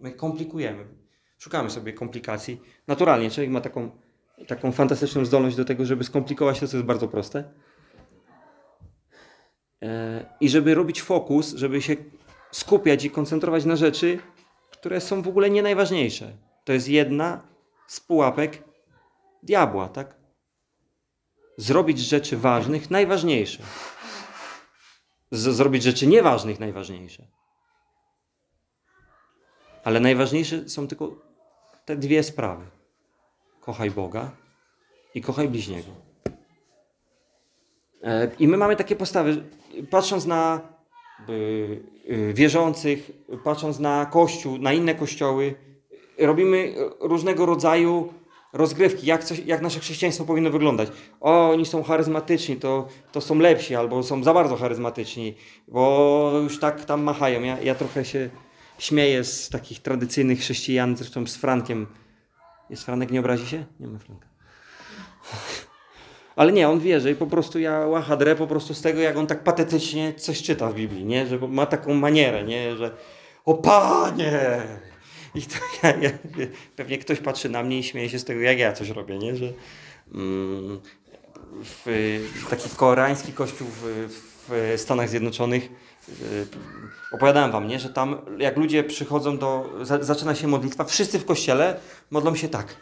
[0.00, 0.86] My komplikujemy.
[1.38, 2.60] Szukamy sobie komplikacji.
[2.86, 3.90] Naturalnie człowiek ma taką,
[4.46, 7.44] taką fantastyczną zdolność do tego, żeby skomplikować to, co jest bardzo proste.
[9.82, 11.96] E, I żeby robić fokus, żeby się
[12.50, 14.18] skupiać i koncentrować na rzeczy,
[14.70, 16.36] które są w ogóle nie najważniejsze.
[16.64, 17.48] To jest jedna
[17.86, 18.64] z pułapek
[19.42, 20.16] diabła, tak?
[21.56, 23.62] Zrobić rzeczy ważnych najważniejsze.
[25.30, 27.26] Z- zrobić rzeczy nieważnych najważniejsze.
[29.86, 31.16] Ale najważniejsze są tylko
[31.84, 32.64] te dwie sprawy.
[33.60, 34.30] Kochaj Boga
[35.14, 35.88] i kochaj bliźniego.
[38.02, 39.44] E, I my mamy takie postawy,
[39.90, 40.60] patrząc na
[41.28, 43.10] y, wierzących,
[43.44, 45.54] patrząc na Kościół, na inne kościoły,
[46.18, 48.12] robimy różnego rodzaju
[48.52, 50.88] rozgrywki, jak, coś, jak nasze chrześcijaństwo powinno wyglądać.
[51.20, 55.34] O, oni są charyzmatyczni, to, to są lepsi, albo są za bardzo charyzmatyczni,
[55.68, 57.42] bo już tak tam machają.
[57.42, 58.30] Ja, ja trochę się
[58.78, 61.86] śmieję z takich tradycyjnych chrześcijan, zresztą z Frankiem.
[62.70, 63.64] Jest Franek, nie obrazi się?
[63.80, 64.26] Nie ma Franka.
[66.36, 69.26] Ale nie, on wierzy i po prostu ja łachadrę po prostu z tego, jak on
[69.26, 71.26] tak patetycznie coś czyta w Biblii, nie?
[71.26, 72.76] Że ma taką manierę, nie?
[72.76, 72.96] Że
[73.44, 74.62] o Panie!
[75.34, 76.10] I to ja, ja,
[76.76, 79.36] pewnie ktoś patrzy na mnie i śmieje się z tego, jak ja coś robię, nie?
[79.36, 79.52] Że
[80.14, 80.80] mm,
[81.64, 84.08] w, taki koreański kościół w,
[84.48, 85.68] w Stanach Zjednoczonych
[87.12, 87.78] opowiadałem wam, nie?
[87.78, 92.48] Że tam jak ludzie przychodzą do, za, zaczyna się modlitwa, wszyscy w kościele modlą się
[92.48, 92.76] tak.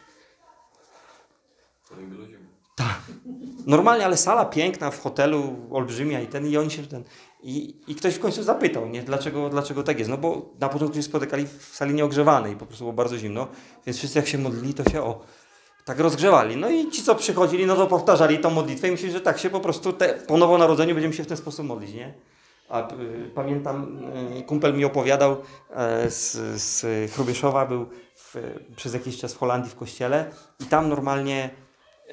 [2.76, 3.00] Tak.
[3.66, 7.04] Normalnie, ale sala piękna w hotelu, olbrzymia i ten, i oni się ten.
[7.42, 10.10] I, I ktoś w końcu zapytał, nie, dlaczego, dlaczego tak jest.
[10.10, 13.48] No bo na początku się spotykali w sali nieogrzewanej po prostu było bardzo zimno,
[13.86, 15.20] więc wszyscy jak się modlili, to się o,
[15.84, 16.56] tak rozgrzewali.
[16.56, 19.50] No i ci, co przychodzili, no to powtarzali tą modlitwę i myśleli, że tak się
[19.50, 22.14] po prostu te, po nowonarodzeniu będziemy się w ten sposób modlić, nie?
[22.68, 23.98] A y, pamiętam,
[24.38, 28.34] y, kumpel mi opowiadał y, z, z Chrubieszowa, był w,
[28.76, 31.50] przez jakiś czas w Holandii w kościele i tam normalnie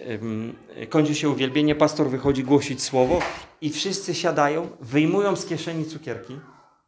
[0.09, 0.55] ym,
[0.89, 3.19] kończy się uwielbienie, pastor wychodzi głosić słowo
[3.61, 6.39] i wszyscy siadają, wyjmują z kieszeni cukierki.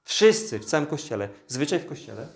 [0.04, 2.28] Wszyscy w całym kościele, zwyczaj w kościele.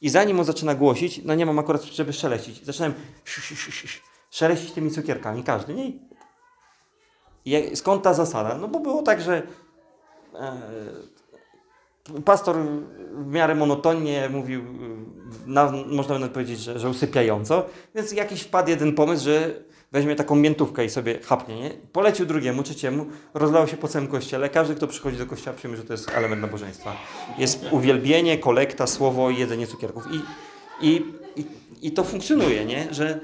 [0.00, 3.84] I zanim on zaczyna głosić, no nie mam akurat, żeby szeleścić, zaczynałem sz, sz, sz,
[3.84, 5.92] sz, szeleścić tymi cukierkami, każdy, nie?
[7.44, 8.58] I skąd ta zasada?
[8.58, 9.42] No bo było tak, że e,
[12.24, 12.56] pastor
[13.12, 14.64] w miarę monotonnie mówił, e,
[15.46, 20.36] na, można nawet powiedzieć, że, że usypiająco, więc jakiś wpadł jeden pomysł, że weźmie taką
[20.36, 21.70] miętówkę i sobie chapnie, nie?
[21.92, 24.48] Polecił drugiemu, trzeciemu, rozlało się po całym kościele.
[24.48, 26.96] Każdy, kto przychodzi do kościoła, przyjmie, że to jest element nabożeństwa.
[27.38, 30.04] Jest uwielbienie, kolekta, słowo jedzenie cukierków.
[30.12, 30.20] I,
[30.86, 31.02] i,
[31.36, 31.44] i,
[31.82, 32.94] i to funkcjonuje, nie?
[32.94, 33.20] Że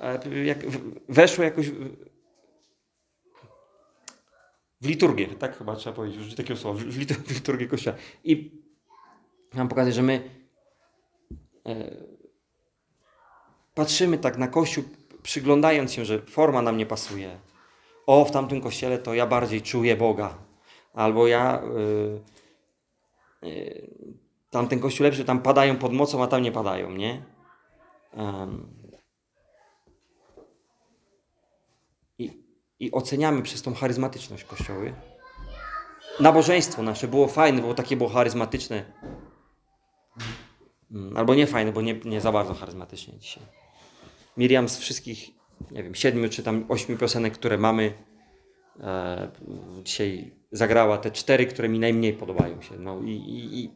[0.00, 0.58] e, jak
[1.08, 1.70] weszło jakoś
[4.80, 6.80] w- liturgię, tak chyba trzeba powiedzieć, użyć takiego słowa,
[7.24, 7.96] w liturgię kościoła.
[8.24, 8.62] I
[9.54, 10.30] mam pokazać, że my
[11.66, 11.90] e,
[13.74, 14.84] patrzymy tak na Kościół,
[15.22, 17.38] przyglądając się, że forma nam nie pasuje.
[18.06, 20.38] O, w tamtym kościele to ja bardziej czuję Boga.
[20.94, 21.62] Albo ja.
[23.42, 23.90] Yy, yy,
[24.50, 27.22] tamten kościół lepszy, tam padają pod mocą, a tam nie padają, nie?
[32.80, 34.94] I, oceniamy przez tą charyzmatyczność kościoły.
[36.20, 38.84] Nabożeństwo nasze było fajne, było takie było charyzmatyczne.
[40.90, 43.42] Mm, Albo nie fajne, bo nie, nie za bardzo charyzmatycznie dzisiaj.
[44.36, 45.30] Miriam z wszystkich,
[45.70, 47.92] nie wiem, siedmiu czy tam ośmiu piosenek, które mamy,
[48.80, 49.30] e,
[49.84, 52.78] dzisiaj zagrała te cztery, które mi najmniej podobają się.
[52.78, 53.70] No i, i, i,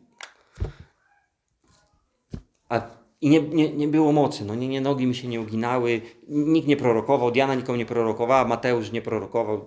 [2.68, 6.00] a, i nie, nie, nie było mocy, no nie, nie, nogi mi się nie uginały,
[6.28, 9.64] nikt nie prorokował, Diana nikomu nie prorokowała, Mateusz nie prorokował.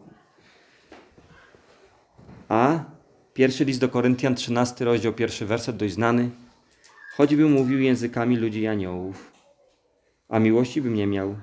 [2.49, 2.79] A
[3.33, 6.29] pierwszy list do Koryntian, 13 rozdział, pierwszy werset, dość znany.
[7.17, 9.31] Choćbym mówił językami ludzi i aniołów,
[10.29, 11.35] a miłości bym nie miał,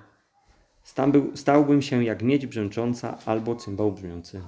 [1.34, 4.42] stałbym się jak miedź brzęcząca albo cymbał brzmiący.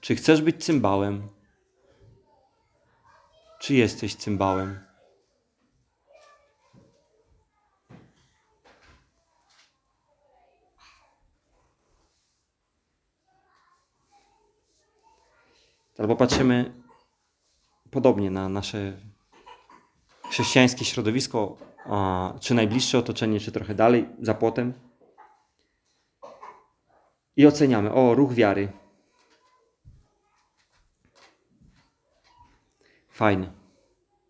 [0.00, 1.28] Czy chcesz być cymbałem?
[3.60, 4.93] Czy jesteś cymbałem?
[15.98, 16.82] Albo patrzymy
[17.90, 18.98] podobnie na nasze
[20.30, 21.56] chrześcijańskie środowisko,
[22.40, 24.72] czy najbliższe otoczenie, czy trochę dalej, za płotem.
[27.36, 28.72] I oceniamy, o, ruch wiary.
[33.08, 33.52] Fajny.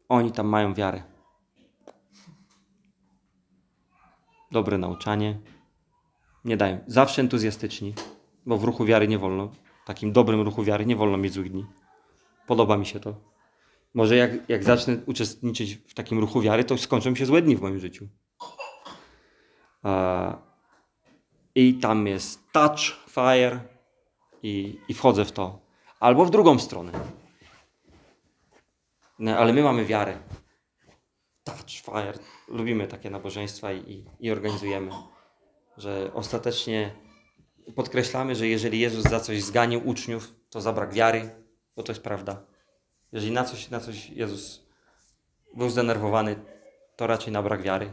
[0.09, 1.03] Oni tam mają wiarę.
[4.51, 5.39] Dobre nauczanie.
[6.45, 6.79] Nie dają.
[6.87, 7.95] Zawsze entuzjastyczni,
[8.47, 9.64] bo w ruchu wiary nie wolno.
[9.85, 11.67] Takim dobrym ruchu wiary nie wolno mieć złych dni.
[12.47, 13.15] Podoba mi się to.
[13.95, 17.63] Może jak, jak zacznę uczestniczyć w takim ruchu wiary, to skończą się złe dni w
[17.63, 18.09] moim życiu.
[21.55, 23.61] I tam jest touch, fire
[24.43, 25.61] i, i wchodzę w to.
[26.01, 26.93] Albo w drugą stronę.
[29.19, 30.19] No, ale my mamy wiarę.
[31.45, 32.19] Touch, fire.
[32.49, 34.91] Lubimy takie nabożeństwa i, i, i organizujemy.
[35.77, 36.95] Że ostatecznie
[37.75, 41.31] podkreślamy, że jeżeli Jezus za coś zganił uczniów, to za brak wiary,
[41.77, 42.43] bo to jest prawda.
[43.13, 44.67] Jeżeli na coś, na coś Jezus
[45.55, 46.37] był zdenerwowany,
[46.97, 47.93] to raczej na brak wiary.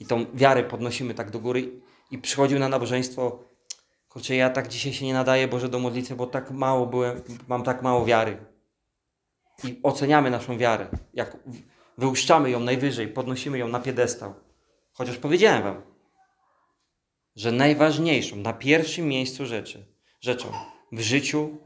[0.00, 3.44] I tą wiarę podnosimy tak do góry i przychodził na nabożeństwo.
[4.08, 7.62] Kurczę, ja tak dzisiaj się nie nadaję Boże do modlitwy, bo tak mało byłem, mam
[7.62, 8.36] tak mało wiary.
[9.64, 10.88] I oceniamy naszą wiarę.
[11.14, 11.36] Jak
[11.98, 14.34] wyłuszczamy ją najwyżej, podnosimy ją na piedestał.
[14.92, 15.82] Chociaż powiedziałem wam,
[17.36, 19.86] że najważniejszą, na pierwszym miejscu rzeczy,
[20.20, 20.48] rzeczą
[20.92, 21.58] w życiu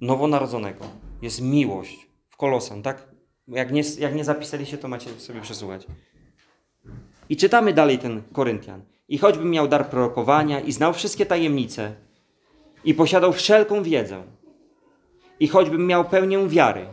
[0.00, 0.84] nowonarodzonego
[1.22, 3.08] jest miłość w Kolosan, tak?
[3.48, 5.86] Jak nie, jak nie zapisaliście, to macie sobie przesłuchać.
[7.28, 8.82] I czytamy dalej ten Koryntian.
[9.08, 11.94] I choćbym miał dar prorokowania i znał wszystkie tajemnice
[12.84, 14.22] i posiadał wszelką wiedzę
[15.40, 16.86] i choćbym miał pełnię wiary,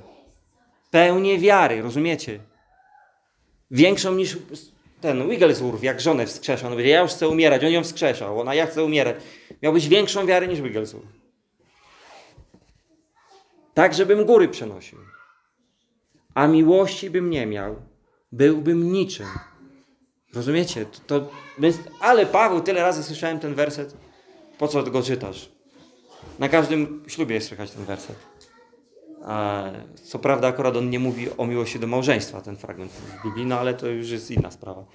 [0.91, 2.39] pełnię wiary, rozumiecie?
[3.71, 4.37] Większą niż
[5.01, 6.67] ten Wigglesworth, jak żonę wskrzeszał.
[6.67, 9.15] On mówi, ja już chcę umierać, on ją wskrzeszał, ona ja chcę umierać.
[9.61, 11.07] Miałbyś większą wiarę niż Wigglesworth.
[13.73, 14.97] Tak, żebym góry przenosił.
[16.33, 17.75] A miłości bym nie miał,
[18.31, 19.27] byłbym niczym.
[20.33, 20.85] Rozumiecie?
[20.85, 21.29] To, to,
[21.99, 23.97] ale Paweł, tyle razy słyszałem ten werset.
[24.57, 25.51] Po co go czytasz?
[26.39, 28.30] Na każdym ślubie jest słychać ten werset.
[30.03, 33.59] Co prawda, akurat on nie mówi o miłości do małżeństwa, ten fragment w Biblii, no
[33.59, 34.85] ale to już jest inna sprawa.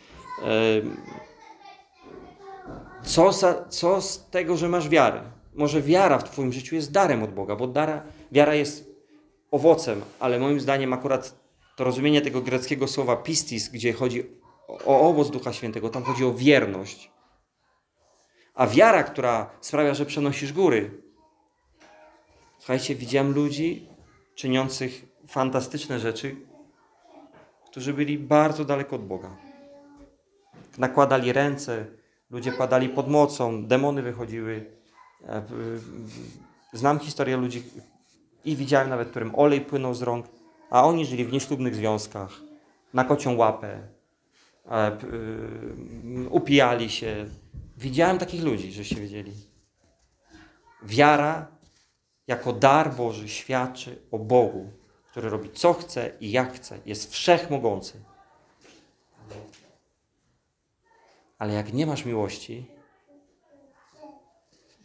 [3.02, 3.30] Co,
[3.68, 5.22] co z tego, że masz wiarę?
[5.54, 8.90] Może wiara w Twoim życiu jest darem od Boga, bo dara, wiara jest
[9.50, 11.34] owocem, ale moim zdaniem akurat
[11.76, 14.26] to rozumienie tego greckiego słowa pistis, gdzie chodzi
[14.68, 17.10] o owoc Ducha Świętego, tam chodzi o wierność.
[18.54, 21.02] A wiara, która sprawia, że przenosisz góry.
[22.58, 23.88] Słuchajcie, widziałem ludzi
[24.36, 26.36] czyniących fantastyczne rzeczy,
[27.70, 29.36] którzy byli bardzo daleko od Boga.
[30.78, 31.86] Nakładali ręce,
[32.30, 34.70] ludzie padali pod mocą, demony wychodziły.
[35.28, 35.42] E,
[36.72, 37.62] Znam historię ludzi
[38.44, 40.26] i widziałem nawet, którym olej płynął z rąk,
[40.70, 42.30] a oni żyli w nieślubnych związkach,
[42.94, 43.80] na kocią łapę,
[44.70, 44.98] e,
[46.30, 47.26] upijali się.
[47.76, 49.32] Widziałem takich ludzi, żeście wiedzieli.
[50.82, 51.55] Wiara
[52.26, 54.70] jako dar Boży świadczy o Bogu,
[55.10, 58.02] który robi co chce i jak chce, jest wszechmogący.
[61.38, 62.66] Ale jak nie masz miłości,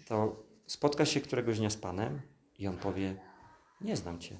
[0.07, 2.21] to spotkasz się któregoś dnia z Panem
[2.59, 3.15] i On powie:
[3.81, 4.37] Nie znam Cię.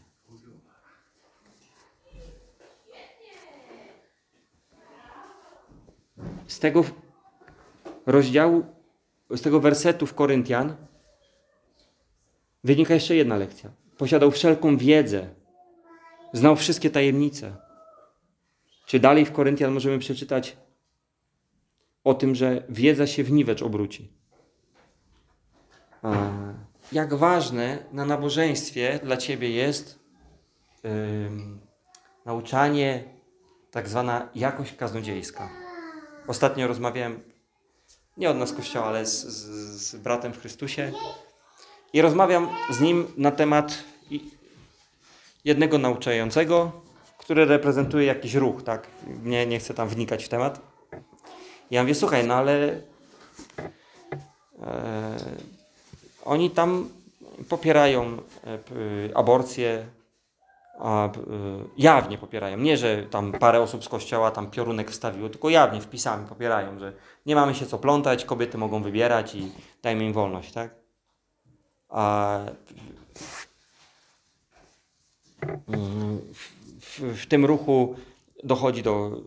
[6.48, 6.84] Z tego
[8.06, 8.66] rozdziału,
[9.30, 10.76] z tego wersetu w Koryntian
[12.64, 13.70] wynika jeszcze jedna lekcja.
[13.98, 15.30] Posiadał wszelką wiedzę,
[16.34, 17.56] znał wszystkie tajemnice.
[18.86, 20.58] Czy dalej w Koryntian możemy przeczytać
[22.04, 24.12] o tym, że wiedza się w niwecz obróci.
[26.04, 26.30] A,
[26.92, 30.00] Jak ważne na nabożeństwie dla Ciebie jest
[30.86, 31.60] ym,
[32.26, 33.04] nauczanie,
[33.72, 35.50] tak zwana jakość kaznodziejska.
[36.28, 37.20] Ostatnio rozmawiałem,
[38.18, 39.46] nie od nas kościoła, ale z, z,
[39.90, 40.92] z bratem w Chrystusie
[41.94, 43.84] i rozmawiam z nim na temat
[45.46, 46.72] jednego nauczającego,
[47.18, 48.88] który reprezentuje jakiś ruch, tak?
[49.24, 50.62] Nie, nie chcę tam wnikać w temat.
[51.72, 52.82] Ja mówię, słuchaj, no ale
[54.62, 55.18] e,
[56.26, 56.90] oni tam
[57.50, 59.86] popierają e, aborcję,
[60.80, 61.12] a, e,
[61.78, 62.58] jawnie popierają.
[62.58, 66.94] Nie, że tam parę osób z kościoła tam piorunek wstawiło, tylko jawnie wpisami popierają, że
[67.26, 69.52] nie mamy się co plątać, kobiety mogą wybierać i
[69.84, 70.81] dajmy im wolność, tak?
[71.92, 72.40] A
[75.68, 76.20] mm,
[76.80, 77.96] w, w, tym ruchu
[78.44, 79.22] dochodzi do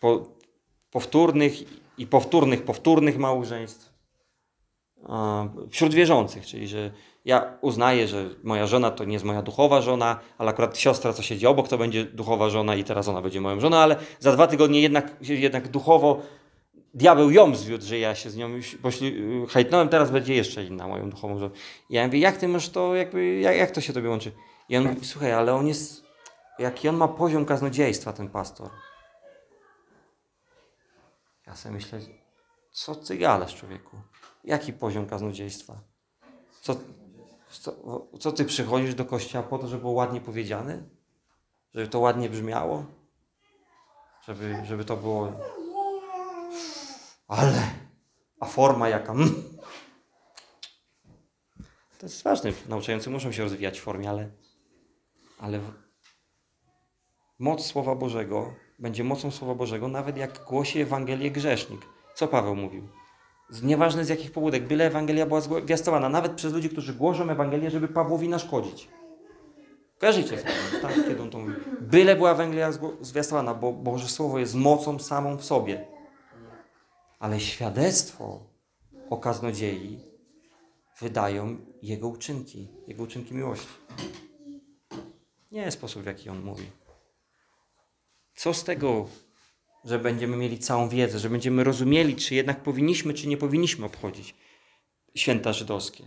[0.00, 0.26] po,
[0.90, 1.52] powtórnych
[1.98, 3.92] i powtórnych, powtórnych małżeństw.
[5.70, 6.90] wśród wierzących, czyli że
[7.24, 11.22] ja uznaję, że moja żona to nie jest moja duchowa żona, ale akurat siostra, co
[11.22, 14.46] siedzi obok, to będzie duchowa żona i teraz ona będzie moją żoną, ale za dwa
[14.46, 16.22] tygodnie jednak, jednak duchowo
[16.94, 19.16] diabeł ją zwiódł, że ja się z nią już pośli,
[19.48, 21.54] hejtnąłem, teraz będzie jeszcze inna moją duchową żoną.
[21.90, 24.32] Ja mówię, jak ty masz to, jakby, jak, jak to się tobie łączy?
[24.68, 26.04] I on mówi, słuchaj, ale on jest,
[26.58, 28.70] jaki on ma poziom kaznodziejstwa, ten pastor.
[31.46, 32.00] Ja sobie myślę,
[32.72, 33.96] co ty gadasz, człowieku?
[34.44, 35.80] Jaki poziom kaznodziejstwa?
[36.60, 36.76] Co,
[37.50, 37.72] co,
[38.20, 40.82] co ty przychodzisz do kościoła po to, żeby było ładnie powiedziane?
[41.74, 42.84] Żeby to ładnie brzmiało?
[44.26, 45.32] Żeby, żeby to było...
[47.28, 47.62] Ale...
[48.40, 49.12] A forma jaka?
[49.12, 49.34] Mm.
[51.98, 52.52] To jest ważne.
[52.68, 54.28] Nauczający muszą się rozwijać w formie, ale...
[55.38, 55.60] Ale...
[57.38, 61.80] Moc Słowa Bożego będzie mocą Słowa Bożego, nawet jak głosi Ewangelię grzesznik.
[62.14, 62.88] Co Paweł mówił?
[63.62, 67.88] Nieważne z jakich pobudek, byle Ewangelia była zwiastowana, nawet przez ludzi, którzy głoszą Ewangelię, żeby
[67.88, 68.88] Pawłowi naszkodzić.
[69.98, 70.38] Kojarzycie,
[70.82, 71.52] tak, kiedy on to mówi.
[71.80, 75.97] Byle była Ewangelia zwiastowana, bo Boże Słowo jest mocą samą w sobie.
[77.18, 78.50] Ale świadectwo
[79.10, 79.98] o kaznodziei
[81.00, 83.68] wydają Jego uczynki, Jego uczynki miłości.
[85.50, 86.66] Nie sposób, w jaki On mówi.
[88.34, 89.08] Co z tego,
[89.84, 94.34] że będziemy mieli całą wiedzę, że będziemy rozumieli, czy jednak powinniśmy, czy nie powinniśmy obchodzić
[95.14, 96.04] święta żydowskie?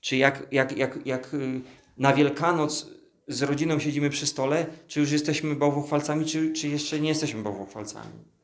[0.00, 1.60] Czy jak, jak, jak, jak y,
[1.96, 2.86] na Wielkanoc
[3.28, 8.37] z rodziną siedzimy przy stole, czy już jesteśmy bałwochwalcami, czy, czy jeszcze nie jesteśmy bałwochwalcami?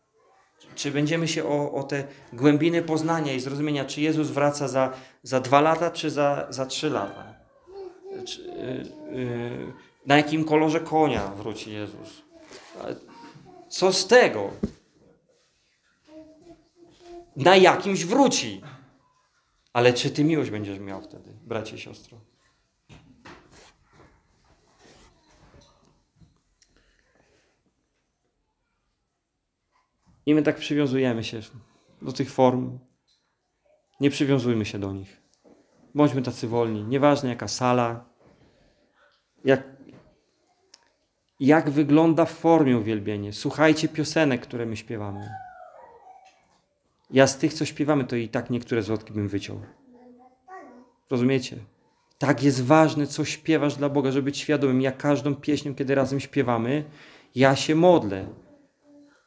[0.74, 5.40] Czy- będziemy się o, o te głębiny poznania i zrozumienia, czy Jezus wraca za, za
[5.40, 7.34] dwa lata, czy za, za trzy lata?
[8.26, 8.52] Czy, y,
[9.16, 9.72] y,
[10.06, 12.22] na jakim kolorze konia wróci Jezus?
[13.68, 14.50] Co z tego?
[17.36, 18.62] Na jakimś wróci.
[19.72, 22.18] Ale czy ty miłość będziesz miał wtedy, bracie i siostro?
[30.26, 31.40] I my tak przywiązujemy się
[32.02, 32.78] do tych form.
[34.00, 35.22] Nie przywiązujmy się do nich.
[35.94, 36.84] Bądźmy tacy wolni.
[36.84, 38.04] Nieważne jaka sala,
[39.44, 39.62] jak,
[41.40, 43.32] jak wygląda w formie uwielbienie.
[43.32, 45.30] Słuchajcie piosenek, które my śpiewamy.
[47.10, 49.60] Ja z tych, co śpiewamy, to i tak niektóre zwrotki bym wyciął.
[51.10, 51.56] Rozumiecie?
[52.18, 54.82] Tak jest ważne, co śpiewasz dla Boga, żeby być świadomym.
[54.82, 56.84] Ja każdą pieśnią, kiedy razem śpiewamy,
[57.34, 58.26] ja się modlę.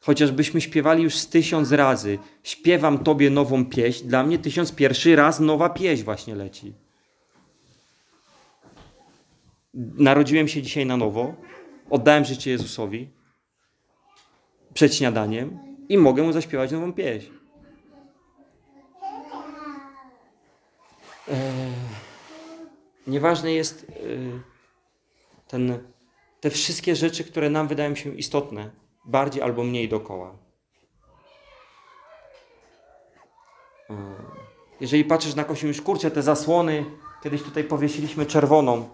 [0.08, 5.40] Chociażbyśmy śpiewali już z tysiąc razy, śpiewam Tobie nową pieśń, dla mnie tysiąc pierwszy raz
[5.40, 6.72] nowa pieśń właśnie leci.
[9.74, 11.34] Narodziłem się dzisiaj na nowo,
[11.90, 13.08] oddałem życie Jezusowi
[14.74, 17.30] przed śniadaniem i mogę mu zaśpiewać nową pieśń.
[21.28, 21.36] Eee,
[23.06, 24.40] nieważne jest eee,
[25.48, 25.78] ten,
[26.40, 28.70] te wszystkie rzeczy, które nam wydają się istotne,
[29.04, 30.34] bardziej albo mniej dokoła.
[33.90, 33.96] Eee,
[34.80, 36.84] Jeżeli patrzysz na już kurczę, te zasłony,
[37.22, 38.88] kiedyś tutaj powiesiliśmy czerwoną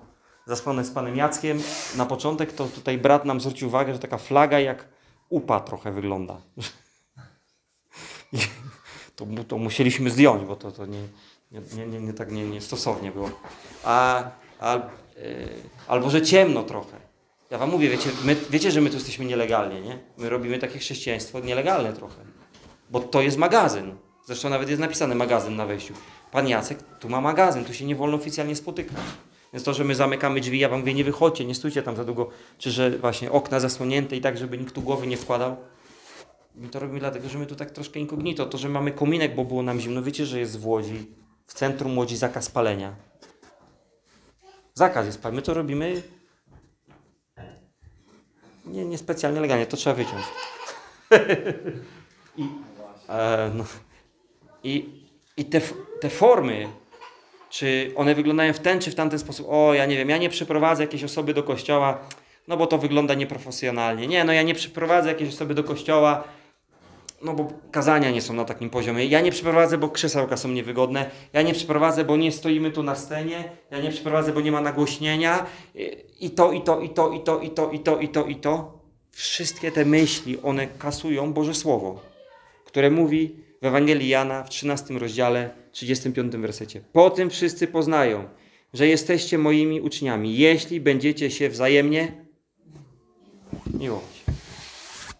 [0.47, 1.63] zasłonę z panem Jackiem.
[1.97, 4.89] Na początek to tutaj brat nam zwrócił uwagę, że taka flaga jak
[5.29, 6.37] upa trochę wygląda.
[9.17, 11.01] To, to musieliśmy zdjąć, bo to, to nie,
[11.53, 13.31] nie, nie, nie, nie tak nie, nie stosownie było.
[13.85, 14.25] A,
[14.61, 14.81] a, e,
[15.89, 17.01] albo że ciemno trochę.
[17.51, 19.99] Ja wam mówię, wiecie, my, wiecie, że my tu jesteśmy nielegalnie, nie?
[20.19, 22.17] My robimy takie chrześcijaństwo nielegalne trochę.
[22.91, 23.95] Bo to jest magazyn.
[24.27, 25.95] Zresztą nawet jest napisane magazyn na wejściu.
[26.33, 28.97] Pan Jacek, tu ma magazyn, tu się nie wolno oficjalnie spotykać.
[29.53, 32.05] Więc to, że my zamykamy drzwi, ja wam mówię, nie wychodźcie, nie stójcie tam za
[32.05, 32.29] długo,
[32.59, 35.57] czy że właśnie okna zasłonięte i tak, żeby nikt tu głowy nie wkładał.
[36.55, 38.47] My to robimy dlatego, że my tu tak troszkę inkognito.
[38.47, 40.03] To, że mamy kominek, bo było nam zimno.
[40.03, 41.07] Wiecie, że jest w Łodzi,
[41.47, 42.95] w centrum Łodzi zakaz palenia.
[44.75, 45.37] Zakaz jest palenia.
[45.37, 46.03] My to robimy
[48.67, 50.25] nie, nie specjalnie legalnie, to trzeba wyciąć.
[52.37, 52.49] I,
[53.09, 53.65] e, no,
[54.65, 54.89] i,
[55.37, 55.61] i te,
[56.01, 56.69] te formy,
[57.51, 60.29] czy one wyglądają w ten czy w tamten sposób, o ja nie wiem, ja nie
[60.29, 61.99] przyprowadzę jakiejś osoby do kościoła,
[62.49, 64.07] no bo to wygląda nieprofesjonalnie.
[64.07, 66.25] Nie, no ja nie przyprowadzę jakiejś osoby do kościoła,
[67.25, 69.07] no bo kazania nie są na takim poziomie.
[69.07, 71.11] Ja nie przyprowadzę, bo krzesełka są niewygodne.
[71.33, 73.45] Ja nie przyprowadzę, bo nie stoimy tu na scenie.
[73.71, 75.47] Ja nie przyprowadzę, bo nie ma nagłośnienia.
[76.21, 78.37] I to, i to, i to, i to, i to, i to, i to, i
[78.37, 78.79] to.
[79.11, 82.01] Wszystkie te myśli, one kasują Boże Słowo,
[82.65, 86.81] które mówi w Ewangelii Jana w 13 rozdziale, 35 wersecie.
[86.93, 88.25] Po tym wszyscy poznają,
[88.73, 92.13] że jesteście moimi uczniami, jeśli będziecie się wzajemnie
[93.81, 94.25] miłować.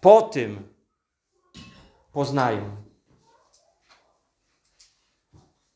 [0.01, 0.74] Po tym
[2.15, 2.75] poznają.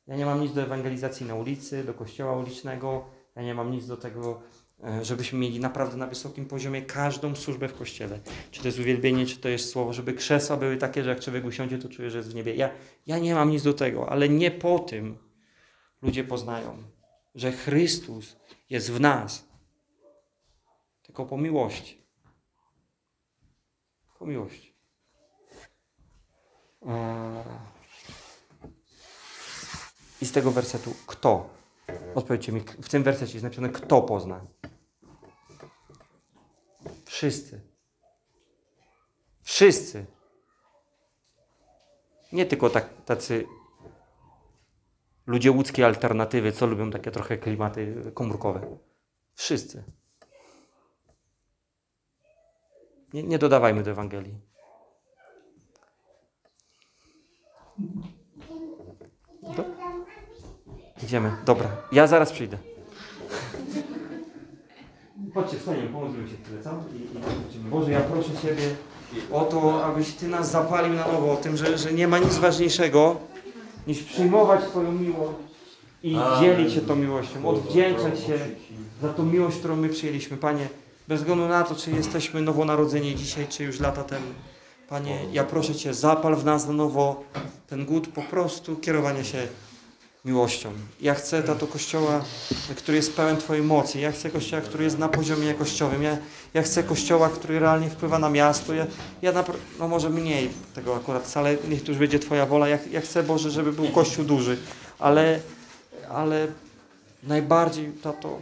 [0.07, 3.05] Ja nie mam nic do ewangelizacji na ulicy, do kościoła ulicznego.
[3.35, 4.41] Ja nie mam nic do tego,
[4.83, 8.19] e, żebyśmy mieli naprawdę na wysokim poziomie każdą służbę w kościele.
[8.51, 11.45] Czy to jest uwielbienie, czy to jest słowo, żeby krzesła były takie, że jak człowiek
[11.45, 12.55] usiądzie, to czuje, że jest w niebie.
[12.55, 12.69] Ja,
[13.07, 15.17] ja nie mam nic do tego, ale nie po tym
[16.01, 16.83] ludzie poznają,
[17.35, 18.35] że Chrystus
[18.69, 19.47] jest w nas,
[21.01, 22.05] tylko po miłości.
[24.19, 24.68] Po miłości.
[30.21, 31.49] I z tego wersetu, kto?
[32.15, 34.45] Odpowiedzcie mi, w tym wersecie jest napisane, kto pozna?
[37.05, 37.61] Wszyscy.
[39.41, 40.05] Wszyscy.
[42.31, 43.47] Nie tylko tak, tacy
[45.27, 48.77] ludzie łódzkiej alternatywy, co lubią takie trochę klimaty komórkowe.
[49.33, 49.83] Wszyscy.
[53.13, 54.41] Nie, nie dodawajmy do Ewangelii.
[59.57, 59.63] Do...
[61.03, 61.31] Idziemy.
[61.45, 61.69] Dobra.
[61.91, 62.57] Ja zaraz przyjdę.
[65.33, 66.69] Chodźcie, wstaniemy, pomóżmy się tyle, co?
[66.69, 67.69] I, i.
[67.69, 68.75] Boże, ja proszę Ciebie
[69.31, 72.37] o to, abyś Ty nas zapalił na nowo, o tym, że, że nie ma nic
[72.37, 73.15] ważniejszego,
[73.87, 75.37] niż przyjmować Twoją miłość
[76.03, 76.39] i Amen.
[76.39, 78.37] dzielić się tą miłością, odwdzięczać się
[79.01, 80.37] za tą miłość, którą my przyjęliśmy.
[80.37, 80.67] Panie,
[81.07, 84.25] bez względu na to, czy jesteśmy nowonarodzeni dzisiaj, czy już lata temu.
[84.89, 87.23] Panie, ja proszę Cię, zapal w nas na nowo
[87.67, 89.47] ten głód po prostu kierowania się
[90.25, 90.71] miłością.
[91.01, 92.23] Ja chcę, tato, kościoła,
[92.77, 93.99] który jest pełen Twojej mocy.
[93.99, 96.03] Ja chcę kościoła, który jest na poziomie jakościowym.
[96.03, 96.17] Ja,
[96.53, 98.73] ja chcę kościoła, który realnie wpływa na miasto.
[98.73, 98.87] Ja,
[99.21, 102.67] ja napra- no może mniej tego akurat, ale niech tu już będzie Twoja wola.
[102.67, 104.57] Ja, ja chcę, Boże, żeby był kościół duży,
[104.99, 105.39] ale,
[106.11, 106.47] ale
[107.23, 108.39] najbardziej, tato,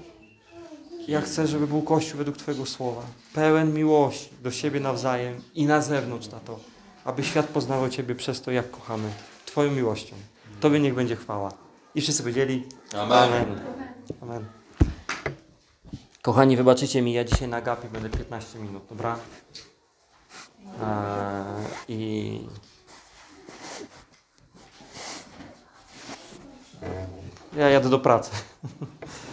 [1.08, 3.02] ja chcę, żeby był Kościół według Twojego słowa.
[3.34, 6.60] Pełen miłości do siebie nawzajem i na zewnątrz, tato.
[7.06, 9.10] Aby świat poznawał Ciebie przez to, jak kochamy.
[9.46, 10.16] Twoją miłością.
[10.60, 11.52] Tobie niech będzie chwała.
[11.96, 13.12] I wszyscy powiedzieli Amen.
[13.12, 13.60] Amen.
[14.22, 14.46] Amen.
[16.22, 19.20] Kochani, wybaczycie mi, ja dzisiaj na gapie będę 15 minut, dobra?
[20.82, 22.48] Eee, I...
[27.58, 28.32] Ja jadę do pracy.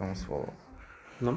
[0.00, 0.52] Ja mam słowo.
[1.20, 1.36] No.